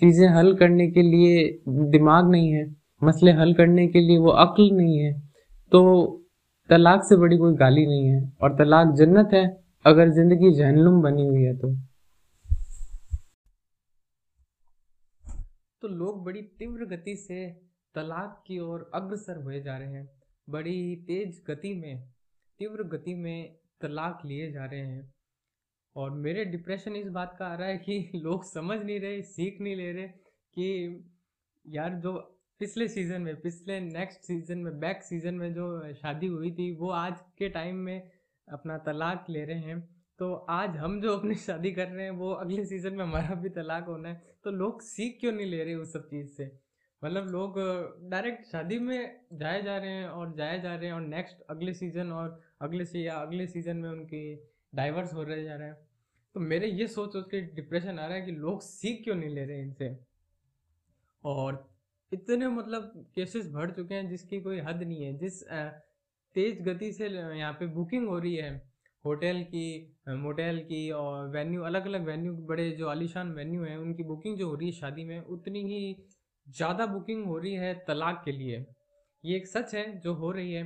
चीज़ें 0.00 0.28
हल 0.28 0.52
करने 0.56 0.86
के 0.88 1.02
लिए 1.02 1.58
दिमाग 1.90 2.30
नहीं 2.30 2.50
है, 2.50 2.64
मसले 3.02 3.32
हल 3.32 3.52
करने 3.54 3.86
के 3.88 4.00
लिए 4.00 4.18
वो 4.18 4.30
अक्ल 4.38 4.70
नहीं 4.72 4.98
है 4.98 5.12
तो 5.72 5.80
तलाक 6.70 7.02
से 7.04 7.16
बड़ी 7.16 7.36
कोई 7.36 7.54
गाली 7.56 7.86
नहीं 7.86 8.06
है। 8.06 8.20
और 8.42 8.54
तलाक 8.56 8.94
जन्नत 8.96 9.30
है, 9.34 9.44
अगर 9.84 10.10
ज़िंदगी 10.10 10.52
जहनुम 10.54 11.00
बनी 11.02 11.26
हुई 11.26 11.42
है 11.42 11.56
तो। 11.56 11.74
तो 15.82 15.88
लोग 15.88 16.24
बड़ी 16.24 16.42
तीव्र 16.42 16.84
गति 16.84 17.16
से 17.16 17.60
तलाक 17.94 18.44
की 18.46 18.58
ओर 18.58 18.90
अग्रसर 18.94 19.36
हुए 19.36 19.60
जा 19.60 19.78
रहे 19.78 19.92
हैं। 19.92 20.22
बड़ी 20.50 20.96
तेज 20.96 21.44
गति 21.46 21.74
में, 21.74 22.08
तीव्र 22.58 22.82
गति 22.82 23.14
में 23.14 23.58
तलाक 23.80 24.22
लिए 24.24 24.52
जा 24.52 24.64
रहे 24.64 24.80
हैं। 24.80 25.14
और 25.96 26.10
मेरे 26.10 26.44
डिप्रेशन 26.44 26.96
इस 26.96 27.08
बात 27.08 27.36
का 27.38 27.46
आ 27.46 27.54
रहा 27.54 27.68
है 27.68 27.78
कि 27.78 28.10
लोग 28.14 28.44
समझ 28.44 28.82
नहीं 28.82 29.00
रहे, 29.00 29.22
सीख 29.22 29.60
नहीं 29.60 29.76
ले 29.76 29.92
रहे 29.92 30.08
कि 30.54 30.98
यार 31.66 31.94
जो 31.94 32.34
पिछले 32.58 32.88
सीज़न 32.88 33.22
में, 33.22 33.40
पिछले 33.40 33.80
नेक्स्ट 33.80 34.20
सीज़न 34.20 34.58
में 34.58 34.80
बैक 34.80 35.02
सीज़न 35.02 35.34
में 35.34 35.54
जो 35.54 35.94
शादी 35.94 36.26
हुई 36.26 36.52
थी, 36.52 36.76
वो 36.76 36.90
आज 36.90 37.20
के 37.38 37.48
टाइम 37.48 37.76
में 37.76 38.10
अपना 38.48 38.78
तलाक 38.78 39.26
ले 39.30 39.44
रहे 39.44 39.58
हैं। 39.58 40.04
तो 40.18 40.34
आज 40.34 40.70
हम 40.70 41.00
जो 41.00 41.16
अपनी 41.16 41.34
शादी 41.34 41.72
कर 41.72 41.88
रहे 41.88 42.04
हैं, 42.04 42.10
वो 42.10 42.30
अगले 42.32 42.64
सीज़न 42.64 42.94
में 42.94 43.04
हमारा 43.04 43.34
भी 43.34 43.48
तलाक 43.48 43.84
होना 43.84 44.08
है। 44.08 44.37
तो 44.44 44.50
लोग 44.50 44.80
सीख 44.82 45.16
क्यों 45.20 45.32
नहीं 45.32 45.46
ले 45.46 45.62
रहे 45.64 45.74
उस 45.74 45.92
सब 45.92 46.08
चीज़ 46.08 46.28
से? 46.28 46.50
मतलब 47.02 47.26
लोग 47.28 47.54
डायरेक्ट 48.10 48.46
शादी 48.46 48.78
में 48.78 49.20
जाए 49.32 49.62
जा 49.62 49.76
रहे 49.78 49.90
हैं 49.90 50.08
और 50.08 50.32
जाए 50.34 50.60
जा 50.60 50.74
रहे 50.74 50.86
हैं 50.86 50.94
और 50.94 51.00
नेक्स्ट 51.00 51.42
अगले 51.50 51.74
सीज़न 51.74 52.12
और 52.12 52.40
अगले 52.62 52.84
से, 52.84 53.00
या 53.00 53.14
अगले 53.16 53.46
सीज़न 53.46 53.76
में 53.76 53.88
उनकी 53.90 54.34
डाइवर्स 54.74 55.14
हो 55.14 55.22
रहे 55.22 55.44
जा 55.44 55.56
रहे 55.56 55.68
हैं। 55.68 55.76
तो 56.34 56.40
मेरे 56.40 56.66
ये 56.68 56.86
सोच 56.88 57.12
सोच 57.12 57.26
के 57.30 57.40
डिप्रेशन 57.54 57.98
आ 57.98 58.06
रहा 58.06 58.16
है 58.16 58.22
कि 58.22 58.32
लोग 58.32 58.62
सीख 58.62 59.04
क्यों 59.04 59.14
नहीं 59.14 59.30
ले 59.30 59.44
रहे 59.44 59.60
इनसे? 59.62 59.96
और 61.24 61.66
इतने 62.12 62.48
मतलब 62.48 62.92
केसेस 63.14 63.50
बढ़ 63.52 63.70
चुके 63.70 63.94
हैं 63.94 64.08
जिसकी 64.08 64.40
कोई 64.40 64.58
हद 64.60 64.82
नहीं 64.82 65.04
है। 65.04 65.16
जिस 65.18 65.42
तेज 66.36 66.60
गति 66.62 66.92
से 66.92 67.08
यहाँ 67.08 67.52
पे 67.52 67.66
बुकिंग 67.66 68.08
हो 68.08 68.18
रही 68.18 68.34
है 68.36 68.67
होटल 69.08 69.42
की 69.50 69.66
मोटेल 70.18 70.58
की 70.64 70.90
और 70.92 71.28
वेन्यू 71.30 71.62
अलग 71.64 71.86
अलग 71.86 72.06
वेन्यू 72.06 72.32
बड़े 72.46 72.70
जो 72.72 72.88
आलिशान 72.88 73.32
वेन्यू 73.34 73.64
हैं 73.64 73.76
उनकी 73.78 74.02
बुकिंग 74.04 74.36
जो 74.38 74.48
हो 74.48 74.54
रही 74.54 74.66
है 74.66 74.72
शादी 74.74 75.04
में 75.04 75.20
उतनी 75.20 75.62
ही 75.64 75.80
ज़्यादा 76.46 76.86
बुकिंग 76.88 77.24
हो 77.26 77.38
रही 77.38 77.54
है 77.56 77.72
तलाक 77.86 78.22
के 78.24 78.32
लिए। 78.32 78.64
ये 79.24 79.36
एक 79.36 79.46
सच 79.48 79.74
है 79.74 79.84
जो 80.00 80.14
हो 80.14 80.30
रही 80.32 80.52
है। 80.52 80.62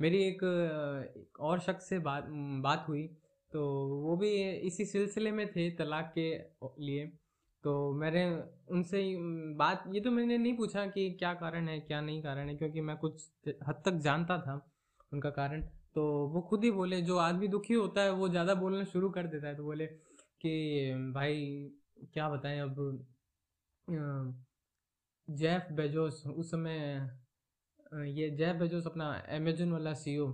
मेरी 0.00 0.22
एक, 0.24 0.44
एक 1.16 1.40
और 1.40 1.60
शख्स 1.60 1.88
से 1.88 1.98
बात 2.00 2.26
बात 2.64 2.84
हुई 2.88 3.06
तो 3.52 3.62
वो 4.02 4.16
भी 4.16 4.30
इसी 4.60 4.84
सिलसिले 4.86 5.30
में 5.32 5.46
थे 5.48 5.70
तलाक 5.76 6.12
के 6.18 6.28
लिए। 6.80 7.06
तो 7.64 7.72
मैंने 7.94 8.24
उनसे 8.70 9.02
बात 9.56 9.84
ये 9.94 10.00
तो 10.00 10.10
मैंने 10.10 10.38
नहीं 10.38 10.56
पूछा 10.56 10.86
कि 10.88 11.10
क्या 11.18 11.32
कारण 11.36 11.68
है 11.68 11.78
क्या 11.80 12.00
नहीं 12.00 12.22
कारण 12.22 12.48
है 12.48 12.54
क्योंकि 12.56 12.80
मैं 12.82 12.96
कुछ 12.96 13.28
हद 13.68 13.82
तक 13.86 14.00
जानता 14.04 14.38
था 14.38 14.54
उनका 15.12 15.30
कारण। 15.32 15.68
तो 15.96 16.02
वो 16.28 16.40
खुद 16.42 16.64
ही 16.64 16.70
बोले, 16.70 17.00
जो 17.02 17.16
आदमी 17.18 17.48
दुखी 17.48 17.74
होता 17.74 18.02
है, 18.02 18.10
वो 18.12 18.28
ज़्यादा 18.28 18.54
बोलना 18.54 18.84
शुरू 18.84 19.10
कर 19.10 19.26
देता 19.26 19.48
है। 19.48 19.54
तो 19.56 19.64
बोले 19.64 19.86
कि, 19.86 20.52
भाई, 21.14 21.70
क्या 22.14 22.28
बताएँ 22.30 22.60
अब 22.60 23.06
जेफ 25.28 25.66
बेजोस, 25.72 26.22
उस 26.28 26.50
समय 26.50 26.78
ये 28.08 28.28
जेफ 28.30 28.56
बेजोस 28.56 28.86
अपना 28.86 29.10
अमेजोन 29.36 29.72
वाला 29.72 29.92
सीईओ 29.94 30.26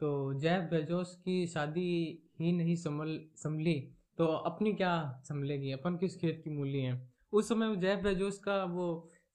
तो 0.00 0.10
जेफ 0.40 0.62
बेजोस 0.70 1.14
की 1.24 1.46
शादी 1.46 1.82
ही 2.40 2.52
नहीं 2.52 2.76
संभल, 2.76 3.18
संभली 3.36 3.74
तो 4.18 4.26
अपनी 4.26 4.72
क्या 4.72 4.92
संभलेगी? 5.24 5.72
अपन 5.72 5.96
किस 5.96 6.16
खेत 6.20 6.40
की 6.44 6.50
मूली 6.50 6.80
है? 6.80 6.94
उस 7.32 7.48
समय 7.48 7.76
जेफ 7.76 7.98
बेजोस 8.04 8.38
का 8.38 8.62
वो 8.66 8.86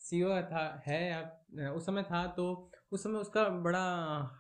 सीईओ 0.02 0.30
था, 0.44 0.84
है 0.88 1.70
उस 1.70 1.86
समय 1.86 2.04
था 2.04 2.26
तो 2.28 2.46
उस 2.92 3.04
समय 3.04 3.20
उसका 3.20 3.48
बड़ा 3.62 3.84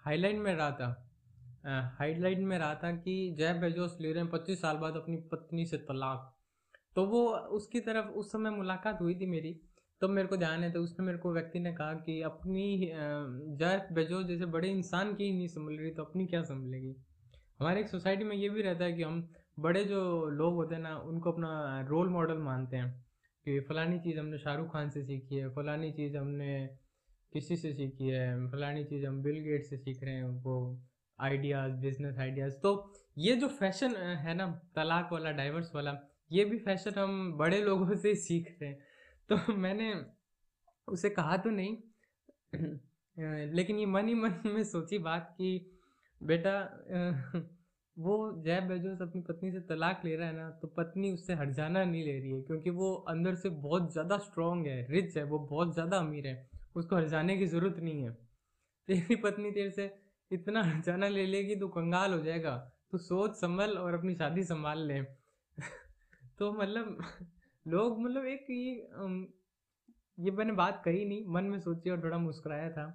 हाईलाइट 0.05 0.38
में 0.38 0.53
रहा 0.53 0.71
था। 0.71 1.91
हाईलाइट 1.97 2.39
में 2.39 2.58
रहा 2.58 2.73
था 2.75 2.91
कि 2.91 3.36
जेफ 3.38 3.55
बेजोस 3.55 3.97
ले 4.01 4.12
रहे 4.13 4.23
हैं 4.23 4.31
पच्चीस 4.31 4.62
साल 4.62 4.77
बाद 4.77 4.95
अपनी 4.95 5.17
पत्नी 5.31 5.65
से 5.65 5.77
तलाक। 5.77 6.31
तो 6.95 7.05
वो 7.05 7.27
उसकी 7.58 7.79
तरफ़ 7.79 8.10
उस 8.10 8.31
समय 8.31 8.49
मुलाकात 8.49 9.01
हुई 9.01 9.15
थी 9.15 9.25
मेरी। 9.25 9.53
तब 10.01 10.10
मेरे 10.10 10.27
को 10.27 10.38
ध्यान 10.38 10.63
है 10.63 10.71
तो 10.71 10.81
उसने 10.84 11.05
मेरे 11.05 11.17
को 11.17 11.31
व्यक्ति 11.34 11.60
ने 11.60 11.73
कहा 11.73 11.93
कि 12.05 12.21
अपनी 12.21 12.91
जेफ 13.60 13.88
बेजोस 13.93 14.25
जैसे 14.25 14.45
बड़े 14.45 14.69
इंसान 14.69 15.13
की 15.15 15.23
ही 15.23 15.31
नहीं 15.31 15.47
संभल 15.47 15.73
रही 15.73 15.91
तो 15.91 16.03
अपनी 16.03 16.25
क्या 16.27 16.41
संभलेगी? 16.43 16.95
हमारे 17.60 17.81
एक 17.81 17.89
सोसाइटी 17.89 18.23
में 18.23 18.36
ये 18.36 18.49
भी 18.49 18.62
रहता 18.62 18.84
है 18.84 18.93
कि 18.93 19.03
हम 19.03 19.27
बड़े 19.60 19.84
जो 19.86 20.29
लोग 20.29 20.53
होते 20.53 20.75
हैं 20.75 20.81
ना, 20.81 20.95
उनको 20.97 21.31
अपना 21.31 21.81
रोल 21.89 22.10
मॉडल 22.10 22.38
मानते 22.38 22.77
हैं 22.77 22.91
कि 23.45 23.60
फ़लानी 23.60 23.99
चीज़ 23.99 24.19
हमने 24.19 24.38
शाहरुख 24.38 24.67
खान 24.67 24.89
से 24.89 25.03
सीखी 25.03 25.36
है, 25.36 25.49
फ़लानी 25.49 25.91
चीज़ 25.91 26.17
हमने 26.17 26.67
किसी 27.36 27.56
से 27.58 27.71
सीखी 27.74 28.08
है, 28.08 28.48
फ़लानी 28.50 28.84
चीज़ 28.86 29.06
हम 29.06 29.21
बिल 29.24 29.39
गेट 29.43 29.65
से 29.65 29.78
सीख 29.78 30.04
रहे 30.04 30.13
हैं, 30.15 30.28
वो 30.43 30.56
आइडियाज़ 31.19 31.74
बिज़नेस 31.82 32.17
आइडियाज़ 32.19 32.54
तो 32.60 32.71
ये 33.17 33.36
जो 33.36 33.48
फ़ैशन 33.50 33.95
है 34.21 34.34
ना, 34.36 34.45
तलाक 34.76 35.10
वाला 35.13 35.32
डाइवर्स 35.34 35.71
वाला, 35.76 35.98
ये 36.32 36.45
भी 36.45 36.58
फ़ैशन 36.60 37.00
हम 37.00 37.34
बड़े 37.38 37.62
लोगों 37.62 37.95
से 37.98 38.13
सीख 38.17 38.48
रहे 38.62 38.69
हैं। 38.69 38.80
तो 39.30 39.54
मैंने 39.56 39.93
उसे 40.88 41.10
कहा 41.12 41.38
तो 41.38 41.50
नहीं 41.52 41.78
लेकिन 43.56 43.80
ये 43.80 43.86
मन 43.88 44.08
ही 44.08 44.13
मन 44.15 44.34
में 44.45 44.63
सोची 44.65 44.98
बात 45.00 45.34
कि, 45.38 45.50
बेटा 46.21 46.56
वो 47.98 48.15
जय 48.45 48.60
बेजोस 48.69 49.02
अपनी 49.02 49.21
पत्नी 49.24 49.52
से 49.52 49.60
तलाक 49.67 50.02
ले 50.06 50.15
रहा 50.15 50.28
है 50.28 50.36
ना 50.36 50.50
तो 50.62 50.67
पत्नी 50.78 51.12
उससे 51.12 51.34
हट 51.34 51.50
जाना 51.54 51.84
नहीं 51.86 52.04
ले 52.06 52.19
रही 52.19 52.32
है, 52.32 52.41
क्योंकि 52.41 52.69
वो 52.71 52.93
अंदर 53.10 53.36
से 53.36 53.50
बहुत 53.62 53.91
ज़्यादा 53.93 54.17
स्ट्रांग 54.19 54.65
है 54.67 54.86
रिच 54.89 55.17
है, 55.17 55.24
वो 55.24 55.39
बहुत 55.41 55.74
ज़्यादा 55.74 55.98
अमीर 56.00 56.28
है। 56.28 56.36
उसको 56.76 56.96
हट 56.96 57.06
जाने 57.06 57.38
की 57.38 57.46
ज़रूरत 57.46 57.78
नहीं 57.80 58.02
है। 58.04 58.12
तेरी 58.88 59.16
पत्नी 59.16 59.52
तेरे 59.52 59.72
से 59.72 59.94
इतना 60.32 60.64
हट 60.64 60.84
जाना 60.84 61.08
ले 61.08 61.26
लेगी 61.26 61.56
तो 61.56 61.68
कंगाल 61.68 62.14
हो 62.14 62.20
जाएगा। 62.20 62.56
तो 62.92 62.98
सोच, 62.98 63.36
संभल 63.36 63.78
और 63.78 63.94
अपनी 63.94 64.16
शादी 64.16 64.44
संभाल 64.44 64.86
ले। 64.88 65.02
तो 66.40 66.52
मतलब 66.54 66.98
लोग 67.68 68.00
मतलब 68.02 68.26
एक 68.26 68.48
ये 68.52 68.74
ये 70.20 70.32
मैंने 70.32 70.52
बात 70.54 70.82
कही 70.86 71.06
नहीं, 71.06 71.26
मन 71.28 71.44
में 71.44 71.60
सोची 71.60 71.90
और 71.90 72.04
थोड़ा 72.04 72.18
मुस्कुराया 72.18 72.70
था। 72.72 72.86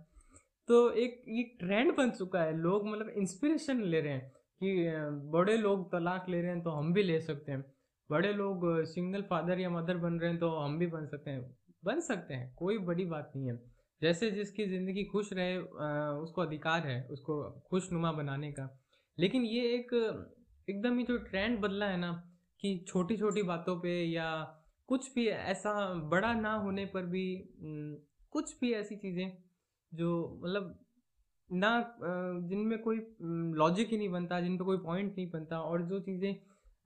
तो 0.69 0.91
एक, 0.91 1.23
ये 1.29 1.43
ट्रेंड 1.61 1.97
बन 1.97 2.11
चुका 2.11 2.43
है। 2.43 2.57
लोग 2.57 2.87
मतलब 2.89 3.09
इंस्पिरेशन 3.09 3.83
ले 3.83 4.01
रहे 4.01 4.13
हैं 4.13 4.31
कि 4.63 5.31
बड़े 5.31 5.57
लोग 5.57 5.91
तलाक 5.93 6.29
ले 6.29 6.41
रहे 6.43 6.51
हैं 6.51 6.63
तो 6.63 6.71
हम 6.71 6.93
भी 6.93 7.03
ले 7.03 7.21
सकते 7.21 7.53
हैं। 7.53 7.65
बड़े 8.11 8.33
लोग 8.33 8.85
सिंगल 8.85 9.23
फादर 9.23 9.61
या 9.61 9.71
मदर 9.71 9.97
बन 9.97 10.19
रहे 10.21 10.31
हैं 10.31 10.39
तो 10.41 10.51
हम 10.57 10.79
भी 10.79 10.87
बन 10.87 11.07
सकते 11.07 11.31
हैं। 11.31 11.57
बन 11.83 12.01
सकते 12.01 12.35
हैं, 12.35 12.55
कोई 12.55 12.79
बड़ी 12.81 13.05
बात 13.07 13.33
नहीं 13.37 13.49
है। 13.49 13.59
जैसे 14.03 14.31
जिसकी 14.31 14.67
ज़िंदगी 14.67 15.05
खुश 15.05 15.33
रहे 15.33 15.57
उसको 15.57 16.43
अधिकार 16.43 16.87
है, 16.87 17.03
उसको 17.11 17.43
खुशनुमा 17.71 18.13
बनाने 18.13 18.51
का। 18.53 18.69
लेकिन 19.19 19.45
ये 19.45 19.63
एक, 19.75 19.95
एकदम 20.69 20.99
ही 20.99 21.05
जो 21.05 21.17
ट्रेंड 21.21 21.59
बदला 21.61 21.87
है 21.87 21.97
ना, 21.97 22.13
कि 22.63 22.85
छोटी 22.89 23.17
छोटी 23.17 23.43
बातों 23.43 23.77
पे 23.81 23.93
या 24.05 24.31
कुछ 24.89 25.13
भी 25.15 25.27
ऐसा 25.29 25.73
बड़ा 26.11 26.33
ना 26.35 26.53
होने 26.55 26.85
पर 26.87 27.07
भी 27.07 27.25
कुछ 28.33 28.55
भी 28.61 28.73
ऐसी 28.73 28.97
चीज़ें 28.97 29.33
जो 29.93 30.09
मतलब 30.43 30.79
ना 31.51 31.71
जिनमें 32.49 32.79
कोई 32.79 32.97
लॉजिक 33.57 33.89
ही 33.91 33.97
नहीं 33.99 34.09
बनता, 34.09 34.41
जिन 34.41 34.57
पर 34.59 34.65
कोई 34.65 34.77
पॉइंट 34.79 35.15
नहीं 35.17 35.31
बनता 35.31 35.61
और 35.61 35.83
जो 35.83 36.01
चीज़ें 36.01 36.35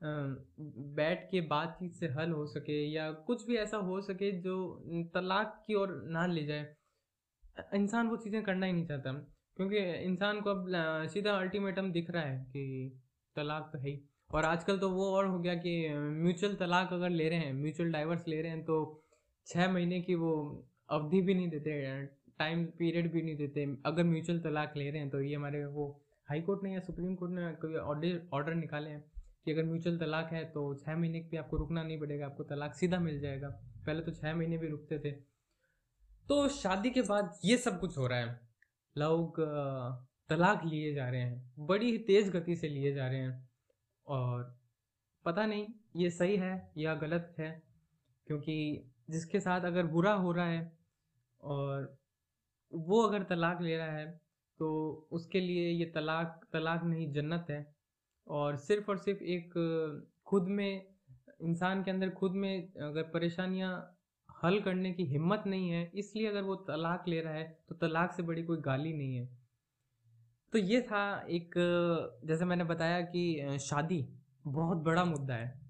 बैठ 0.00 1.24
के 1.30 1.40
बातचीत 1.48 1.92
से 1.92 2.06
हल 2.08 2.30
हो 2.32 2.46
सके 2.46 2.78
या 2.92 3.10
कुछ 3.26 3.46
भी 3.46 3.56
ऐसा 3.56 3.76
हो 3.76 4.00
सके 4.00 4.30
जो 4.40 4.56
तलाक 5.14 5.62
की 5.66 5.74
ओर 5.74 5.92
ना 6.08 6.26
ले 6.26 6.44
जाए। 6.46 6.74
इंसान 7.74 8.08
वो 8.08 8.16
चीज़ें 8.16 8.42
करना 8.42 8.66
ही 8.66 8.72
नहीं 8.72 8.86
चाहता। 8.86 9.12
क्योंकि 9.56 9.78
इंसान 10.04 10.40
को 10.40 10.50
अब 10.50 10.66
सीधा 11.08 11.32
अल्टीमेटम 11.32 11.90
दिख 11.92 12.10
रहा 12.10 12.22
है 12.22 12.38
कि 12.46 13.00
तलाक 13.36 13.70
तो 13.72 13.78
है 13.78 13.88
ही। 13.90 14.00
और 14.30 14.44
आजकल 14.44 14.78
तो 14.78 14.90
वो 14.90 15.10
और 15.16 15.26
हो 15.26 15.38
गया 15.38 15.54
कि 15.56 15.72
म्यूचुअल 15.94 16.54
तलाक 16.54 16.92
अगर 16.92 17.10
ले 17.10 17.28
रहे 17.28 17.38
हैं, 17.38 17.52
म्यूचुअल 17.54 17.92
डाइवर्स 17.92 18.28
ले 18.28 18.40
रहे 18.42 18.50
हैं 18.50 18.64
तो 18.64 18.76
छः 19.46 19.72
महीने 19.72 20.00
की 20.00 20.14
वो 20.14 20.32
अवधि 20.88 21.20
भी 21.22 21.34
नहीं 21.34 21.48
देते 21.50 22.06
टाइम 22.38 22.64
पीरियड 22.78 23.12
भी 23.12 23.22
नहीं 23.22 23.36
देते। 23.36 23.64
अगर 23.86 24.04
म्यूचुअल 24.04 24.40
तलाक 24.40 24.76
ले 24.76 24.90
रहे 24.90 25.00
हैं 25.00 25.10
तो 25.10 25.20
ये 25.20 25.34
हमारे 25.34 25.64
वो 25.66 25.86
हाई 26.28 26.40
कोर्ट 26.40 26.62
ने 26.64 26.72
या 26.72 26.80
सुप्रीम 26.80 27.14
कोर्ट 27.14 27.32
ने 27.32 27.52
कोई 27.64 27.74
ऑर्डर 28.32 28.54
निकाले 28.54 28.90
हैं। 28.90 29.04
कि 29.46 29.52
अगर 29.52 29.64
म्यूचुअल 29.64 29.98
तलाक 29.98 30.32
है 30.32 30.44
तो 30.44 30.74
छः 30.76 30.96
महीने 30.96 31.20
भी 31.22 31.36
आपको 31.36 31.56
रुकना 31.56 31.82
नहीं 31.82 31.98
पड़ेगा, 32.00 32.26
आपको 32.26 32.44
तलाक 32.44 32.74
सीधा 32.74 32.98
मिल 33.00 33.20
जाएगा। 33.20 33.48
पहले 33.86 34.02
तो 34.02 34.12
छः 34.12 34.34
महीने 34.34 34.58
भी 34.58 34.68
रुकते 34.68 34.98
थे। 34.98 35.10
तो 36.28 36.48
शादी 36.50 36.90
के 36.90 37.02
बाद 37.02 37.38
ये 37.44 37.56
सब 37.58 37.80
कुछ 37.80 37.98
हो 37.98 38.06
रहा 38.06 38.18
है। 38.18 38.40
लोग 38.96 39.40
तलाक 40.30 40.64
लिए 40.64 40.94
जा 40.94 41.08
रहे 41.08 41.20
हैं, 41.20 41.52
बड़ी 41.58 41.90
ही 41.90 41.98
तेज़ 41.98 42.30
गति 42.30 42.56
से 42.56 42.68
लिए 42.68 42.92
जा 42.94 43.08
रहे 43.08 43.20
हैं। 43.20 43.48
और 44.06 44.56
पता 45.24 45.46
नहीं 45.46 45.66
ये 45.96 46.10
सही 46.10 46.36
है 46.36 46.72
या 46.78 46.94
गलत 46.94 47.34
है, 47.38 47.62
क्योंकि 48.26 48.90
जिसके 49.10 49.40
साथ 49.40 49.60
अगर 49.60 49.86
बुरा 49.86 50.12
हो 50.14 50.32
रहा 50.32 50.46
है 50.46 50.72
और 51.40 51.96
वो 52.72 53.02
अगर 53.02 53.22
तलाक 53.22 53.60
ले 53.62 53.76
रहा 53.76 53.92
है 53.92 54.10
तो 54.60 54.68
उसके 55.12 55.40
लिए 55.40 55.68
ये 55.70 55.84
तलाक 55.86 56.40
तलाक 56.52 56.84
नहीं, 56.84 57.12
जन्नत 57.12 57.46
है। 57.50 57.73
और 58.26 58.56
सिर्फ़ 58.56 58.90
और 58.90 58.98
सिर्फ़ 58.98 59.22
एक 59.22 59.52
खुद 60.26 60.48
में, 60.48 60.86
इंसान 61.40 61.82
के 61.82 61.90
अंदर 61.90 62.10
खुद 62.10 62.32
में 62.32 62.72
अगर 62.82 63.02
परेशानियाँ 63.02 63.72
हल 64.42 64.60
करने 64.60 64.92
की 64.92 65.04
हिम्मत 65.04 65.44
नहीं 65.46 65.70
है, 65.70 65.90
इसलिए 65.94 66.26
अगर 66.28 66.42
वो 66.42 66.54
तलाक 66.68 67.04
ले 67.08 67.20
रहा 67.20 67.34
है 67.34 67.44
तो 67.68 67.74
तलाक 67.74 68.12
से 68.12 68.22
बड़ी 68.22 68.42
कोई 68.42 68.58
गाली 68.60 68.92
नहीं 68.92 69.16
है। 69.16 69.28
तो 70.52 70.58
ये 70.58 70.80
था 70.80 71.26
एक 71.30 71.54
जैसे 72.24 72.44
मैंने 72.44 72.64
बताया 72.64 73.00
कि 73.00 73.58
शादी 73.60 74.04
बहुत 74.46 74.78
बड़ा 74.78 75.04
मुद्दा 75.04 75.34
है। 75.34 75.62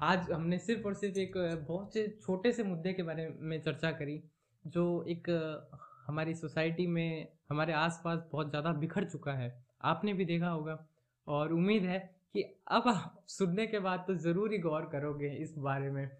आज 0.00 0.30
हमने 0.30 0.58
सिर्फ़ 0.58 0.86
और 0.86 0.94
सिर्फ़ 0.94 1.18
एक 1.18 1.32
बहुत 1.68 1.94
से 1.94 2.06
छोटे 2.22 2.52
से 2.52 2.62
मुद्दे 2.62 2.92
के 2.92 3.02
बारे 3.02 3.28
में 3.40 3.60
चर्चा 3.62 3.90
करी, 3.92 4.22
जो 4.64 5.04
एक 5.08 5.30
हमारी 6.06 6.34
सोसाइटी 6.34 6.86
में, 6.86 7.28
हमारे 7.50 7.72
आसपास 7.72 8.22
बहुत 8.32 8.50
ज़्यादा 8.50 8.72
बिखर 8.72 9.04
चुका 9.04 9.32
है। 9.32 9.52
आपने 9.82 10.12
भी 10.12 10.24
देखा 10.24 10.48
होगा। 10.48 10.86
और 11.30 11.52
उम्मीद 11.52 11.82
है 11.82 12.16
कि 12.32 12.42
अब 12.68 12.82
आप 12.88 13.24
सुनने 13.28 13.66
के 13.66 13.78
बाद 13.78 14.04
तो 14.06 14.14
ज़रूर 14.14 14.52
ही 14.52 14.58
गौर 14.58 14.82
करोगे 14.82 15.28
इस 15.28 15.54
बारे 15.58 15.90
में। 15.90 16.10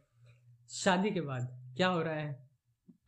शादी 0.69 1.11
के 1.11 1.21
बाद 1.21 1.75
क्या 1.77 1.89
हो 1.89 2.03
रहा 2.03 2.15
है? 2.15 2.49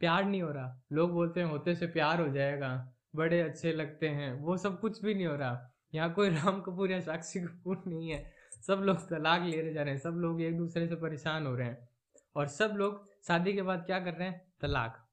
प्यार 0.01 0.25
नहीं 0.25 0.43
हो 0.43 0.51
रहा। 0.51 0.83
लोग 0.93 1.13
बोलते 1.13 1.41
हैं, 1.41 1.47
होते 1.47 1.75
से 1.75 1.87
प्यार 1.87 2.21
हो 2.21 2.29
जाएगा। 2.29 2.93
बड़े 3.17 3.41
अच्छे 3.41 3.73
लगते 3.73 4.09
हैं। 4.09 4.35
वो 4.35 4.57
सब 4.57 4.81
कुछ 4.81 5.05
भी 5.05 5.15
नहीं 5.15 5.27
हो 5.27 5.37
रहा। 5.37 5.71
यहाँ 5.95 6.13
कोई 6.15 6.31
राम 6.35 6.61
कपूर 6.61 6.91
या 6.91 7.01
साक्षी 7.01 7.41
कपूर 7.41 7.83
नहीं 7.87 8.11
है। 8.11 8.33
सब 8.67 8.75
लोग 8.75 9.09
तलाक 9.09 9.43
ले 9.43 9.63
रहे 9.63 9.73
जा 9.73 9.83
रहे 9.83 9.95
हैं। 9.95 10.01
सब 10.01 10.11
लोग 10.11 10.43
एक 10.43 10.59
दूसरे 10.59 10.89
से 10.89 10.95
परेशान 10.95 11.47
हो 11.47 11.55
रहे 11.55 11.69
हैं। 11.69 11.89
और 12.37 12.47
सब 12.47 12.71
लोग 12.71 13.09
शादी 13.27 13.53
के 13.53 13.63
बाद 13.63 13.87
क्या 13.87 14.01
कर 14.01 14.15
रहे 14.15 14.29
हैं? 14.29 14.53
तलाक। 14.61 15.09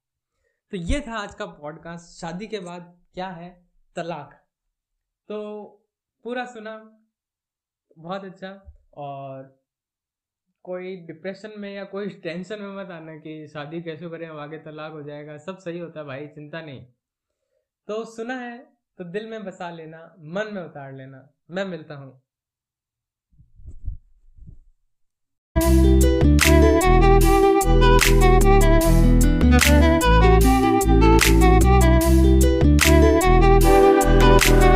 तो 0.71 0.77
ये 0.77 1.01
था 1.01 1.17
आज 1.17 1.35
का 1.35 1.45
पॉडकास्ट 1.45 2.21
शादी 2.21 2.47
के 2.47 2.59
बाद 2.59 2.99
क्या 3.13 3.27
है? 3.27 3.65
तलाक। 3.95 4.45
तो 5.27 5.75
पूरा 6.25 6.45
सुना। 6.45 6.73
बहुत 7.97 8.23
अच्छा। 8.25 8.49
और 8.97 9.57
कोई 10.65 10.95
डिप्रेशन 11.05 11.51
में 11.57 11.73
या 11.73 11.83
कोई 11.83 12.09
टेंशन 12.23 12.61
में 12.61 12.75
मत 12.75 12.91
आना 12.91 13.15
कि 13.17 13.47
शादी 13.47 13.81
कैसे 13.81 14.09
करें 14.09 14.27
हम 14.27 14.39
आगे 14.39 14.57
तलाक 14.59 14.91
हो 14.91 15.01
जाएगा, 15.03 15.37
सब 15.37 15.57
सही 15.57 15.79
होता 15.79 15.99
है 15.99 16.05
भाई, 16.05 16.27
चिंता 16.27 16.61
नहीं। 16.61 16.85
तो 17.87 18.03
सुना 18.05 18.33
है 18.35 18.57
तो 18.99 19.03
दिल 19.03 19.27
में 19.27 19.43
बसा 19.45 19.69
लेना, 19.69 20.15
मन 20.19 20.53
में 20.53 20.61
उतार 20.63 20.93
लेना। 20.93 21.27
मैं 21.51 21.65
मिलता 21.65 21.95
हूँ। 21.95 22.21